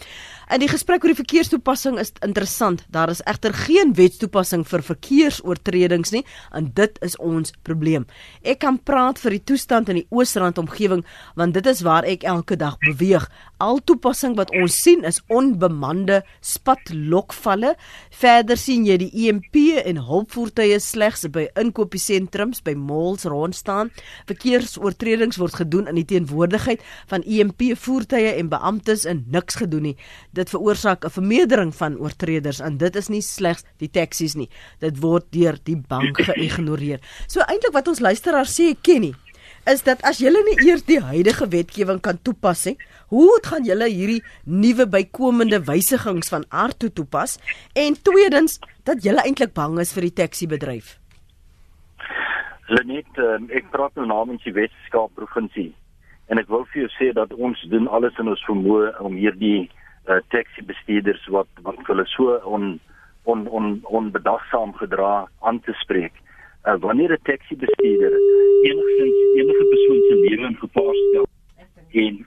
[0.47, 2.84] In die gesprek oor die verkeerstoepassing is interessant.
[2.94, 6.20] Daar is egter geen wetstoepassing vir verkeersoortredings nie
[6.55, 8.05] en dit is ons probleem.
[8.47, 11.03] Ek kan praat vir die toestand in die Oosrand omgewing
[11.34, 13.26] want dit is waar ek elke dag beweeg.
[13.59, 17.74] Al toepassing wat ons sien is onbemande spatlokvalle.
[18.14, 23.90] Verder sien jy die EMP en hulpvoertuie slegs by inkopiesentrums, by malls rond staan.
[24.30, 29.99] Verkeersoortredings word gedoen in die teenwoordigheid van EMP voertuie en beamptes en niks gedoen nie
[30.37, 34.51] dit veroorsaak 'n vermeerdering van oortreders en dit is nie slegs die taksies nie.
[34.80, 37.01] Dit word deur die bank geïgnoreer.
[37.26, 39.14] So eintlik wat ons luisteraars sê ken nie
[39.66, 42.76] is dat as julle nie eers die huidige wetgewing kan toepas nie,
[43.11, 47.39] hoe gaan julle hierdie nuwe bykomende wysigings van aard toe toepas?
[47.74, 50.97] En tweedens, dat julle eintlik bang is vir die taxi bedryf.
[52.70, 55.72] Lenet, um, ek praat nou namens die Weskaap provinsie
[56.26, 59.68] en ek wil vir jou sê dat ons doen alles in ons vermoë om hierdie
[60.09, 62.78] uh, taxi bestuurders wat wat hulle so on
[63.24, 66.12] on on onbedagsaam gedra aan te spreek.
[66.64, 68.12] Uh, wanneer 'n taxi bestuurder
[68.62, 71.26] enigstens enige persoon se lewe in gevaar stel
[71.90, 72.26] en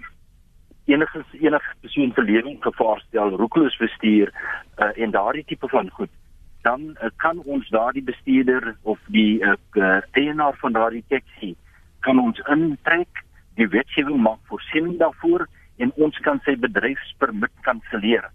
[0.85, 4.33] enige enige persoon se lewe in gevaar stel, roekeloos bestuur
[4.77, 6.09] uh, en daardie tipe van goed
[6.61, 11.55] dan uh, kan ons daardie bestuurder of die uh, eienaar van daardie taxi
[11.99, 13.23] kan ons intrek
[13.59, 15.47] die wetgewing maak voorsiening daarvoor
[15.79, 18.29] en ons kan sy bedryfspermit kanselleer.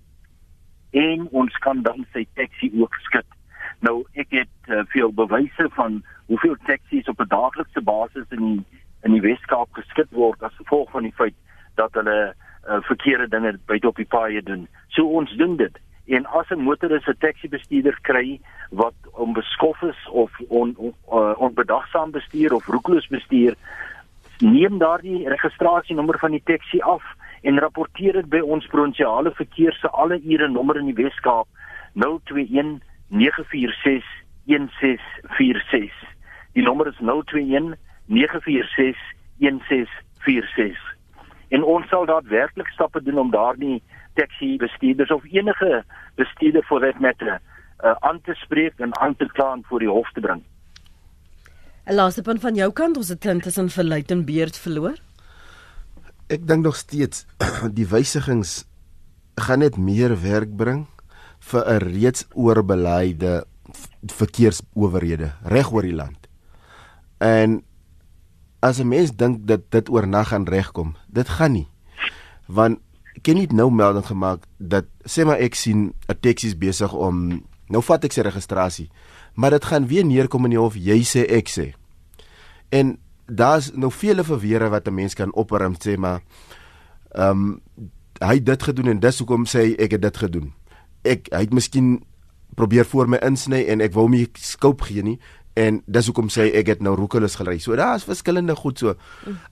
[0.93, 3.29] En ons kan dan sy taxi ook skud
[3.85, 8.65] nou ek het uh, veel bewyse van hoeveel taxi's op 'n daaglikse basis in die,
[9.03, 11.35] in die Weskaap geskit word as gevolg van die feit
[11.75, 14.69] dat hulle uh, verkeerde dinge buite op die paaie doen.
[14.89, 15.79] So ons doen dit.
[16.07, 18.41] En as 'n motoris 'n taxi bestuurder kry
[18.71, 23.55] wat onbeskof is of on, on, uh, onbedagsaam bestuur of roekeloos bestuur
[24.39, 27.03] neem daardie registrasienommer van die taxi af
[27.45, 31.49] en rapporteer dit by ons provinsiale verkeer se alle ure nommer in die Weskaap
[32.05, 34.05] 021 946
[34.51, 35.93] 1646
[36.57, 37.75] die nommer is 021
[38.07, 39.01] 946
[39.45, 40.95] 1646
[41.55, 43.83] en ons sal daadwerklik stappe doen om daardie
[44.19, 45.83] taxi bestuurders of enige
[46.21, 47.39] bestuurder for that matter
[47.85, 50.43] uh, aan te spreek en aan te kla en voor die hof te bring.
[51.85, 54.97] 'n Laaste punt van jou kant, ons het tussen verluit en beerd verloor.
[56.33, 57.27] Ek dink nog steeds
[57.79, 58.65] die wysigings
[59.37, 60.87] gaan net meer werk bring
[61.51, 63.45] vir 'n reeds oorbeleide
[64.09, 66.29] verkeersowerhede reg oor die land.
[67.21, 67.63] En
[68.61, 71.69] as 'n mens dink dat dit oornag gaan regkom, dit gaan nie.
[72.47, 72.81] Want
[73.23, 77.83] ken nie nou melding gemaak dat sê maar ek sien 'n taxi besig om nou
[77.83, 78.91] vat ek sy registrasie,
[79.35, 81.75] maar dit gaan weer neerkom in die hof jy sê ek sê.
[82.71, 86.23] En daar's nou vele verweere wat 'n mens kan opperm sê maar
[87.15, 87.61] ehm um,
[88.21, 90.53] hy het dit gedoen en dis hoekom sê hy ek het dit gedoen.
[91.03, 92.05] Ek hy het miskien
[92.55, 95.19] probeer voor my insny en ek wou my skulp gee nie
[95.55, 97.59] en dis hoekom sê ek het nou roekeloos gery.
[97.63, 98.95] So daar's verskillende goed so.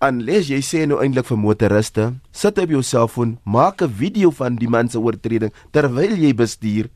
[0.03, 4.57] Unless jy sê nou eintlik vir motoriste, sit op jou selfoon, maak 'n video van
[4.57, 6.91] die man se oortreding terwyl jy bestuur.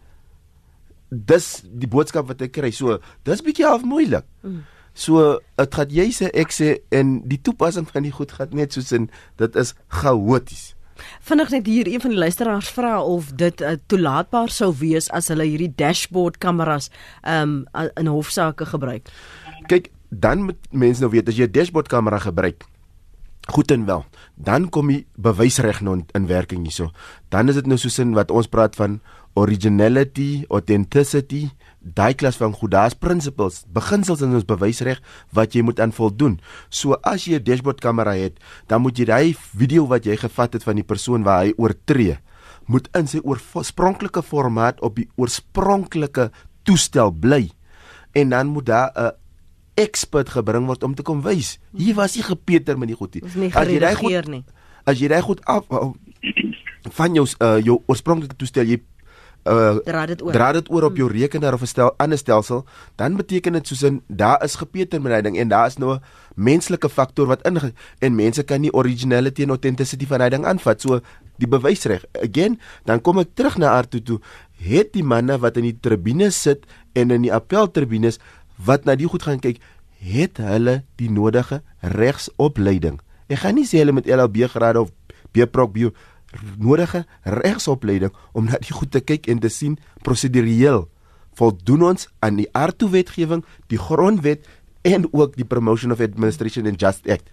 [1.11, 2.71] Dis die boodskap wat ek kry.
[2.71, 4.25] So dis bietjie half moeilik.
[4.97, 8.73] So dit gaan jy sê ek sê en die toepassing van die goed gaan net
[8.73, 10.73] soos in dit is chaoties.
[11.21, 15.29] Vinnig net hier een van die luisteraars vra of dit uh, toelaatbaar sou wees as
[15.29, 16.89] hulle hierdie dashboard kameras
[17.21, 17.67] um
[18.01, 19.13] in hofsaake gebruik.
[19.69, 22.65] Kyk, dan moet mense nou weet as jy 'n dashboard kamera gebruik,
[23.53, 26.91] goed en wel, dan kom die bewysreg nou in werking hierso.
[27.29, 29.01] Dan is dit nou soos in wat ons praat van
[29.35, 31.51] originality, authenticity,
[31.95, 35.03] daai klas van goed, daar's principles, beginsels in ons bewysreg
[35.37, 36.39] wat jy moet aan voldoen.
[36.69, 40.53] So as jy 'n dashboard kamera het, dan moet jy daai video wat jy gevat
[40.53, 42.19] het van die persoon waar hy oortree,
[42.67, 46.31] moet in sy oorspronklike formaat op die oorspronklike
[46.65, 47.51] toestel bly.
[48.13, 49.13] En dan moet daar 'n
[49.75, 51.59] expert gebring word om te kom wys.
[51.77, 53.23] Hier was hy gepeter met die goed nie.
[53.53, 54.45] As jy daai goed nie.
[54.85, 55.65] As jy daai goed af
[56.95, 58.81] van jou uh, jou oorspronklike toestel jy
[59.47, 60.33] uh dra dit oor.
[60.33, 62.65] Dra dit oor op jou rekenaar of 'n stel ander stelsel,
[62.97, 65.95] dan beteken dit soos in daar is gepeter met daai ding en daar is nou
[65.95, 66.03] 'n
[66.35, 70.81] menslike faktor wat in en mense kan nie originality en authenticity van daai ding aanvat.
[70.81, 71.01] So
[71.39, 72.05] die bewysreg.
[72.23, 74.21] Again, dan kom ek terug na Arto toe.
[74.57, 78.19] Het die manne wat in die tribune sit en in die appeltribunes
[78.57, 79.61] wat na die goed gaan kyk,
[80.01, 83.01] het hulle die nodige regsopleiding?
[83.29, 84.93] Ek gaan nie sê hulle met LLB grade of
[85.35, 85.93] B-proc bio
[86.59, 90.87] nodige regsopleiding om na die goed te kyk en te sien prosedureel
[91.37, 94.47] voldoen ons aan die aardtoe wetgewing, die grondwet
[94.87, 97.29] en ook die Promotion of Administration and Just Act.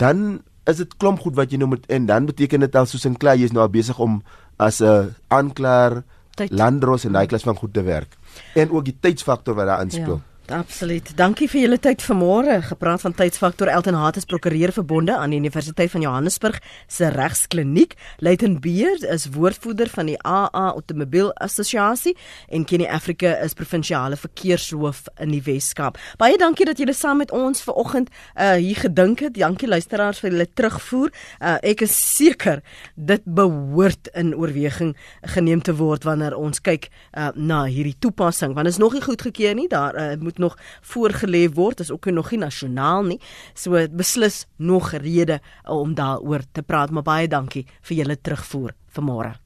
[0.00, 3.06] Dan is dit klomp goed wat jy nou moet en dan beteken dit al soos
[3.06, 4.22] in klei jy is nou besig om
[4.58, 6.02] as 'n aanklaer
[6.50, 8.16] landros en daai klas van goed te werk.
[8.54, 10.20] En ook die tydsfaktor wat daar inspel.
[10.20, 10.35] Ja.
[10.46, 11.08] Absoluut.
[11.18, 12.60] Dankie vir julle tyd vanmôre.
[12.62, 17.96] Gepraat van tydsfaktor Elton Hates prokureur verbonde aan die Universiteit van Johannesburg se regskliniek.
[18.22, 22.14] Leighton Beard is woordvoerder van die AA Automobiel Assosiasie
[22.48, 25.98] en Kenny Africa is provinsiale verkeershoof in die Wes-Kaap.
[26.20, 29.34] Baie dankie dat julle saam met ons vanoggend uh hier gedink het.
[29.34, 31.10] Dankie luisteraars vir julle terugvoer.
[31.40, 32.62] Uh ek is seker
[32.94, 34.94] dit behoort in oorweging
[35.34, 36.86] geneem te word wanneer ons kyk
[37.18, 39.68] uh na hierdie toepassing want dit is nog nie goedgekeur nie.
[39.68, 43.20] Daar uh, moet nog voorgelê word is ook nog nie nasionaal nie.
[43.54, 49.45] So beslis nog rede om daaroor te praat, maar baie dankie vir julle terugvoer vanmôre.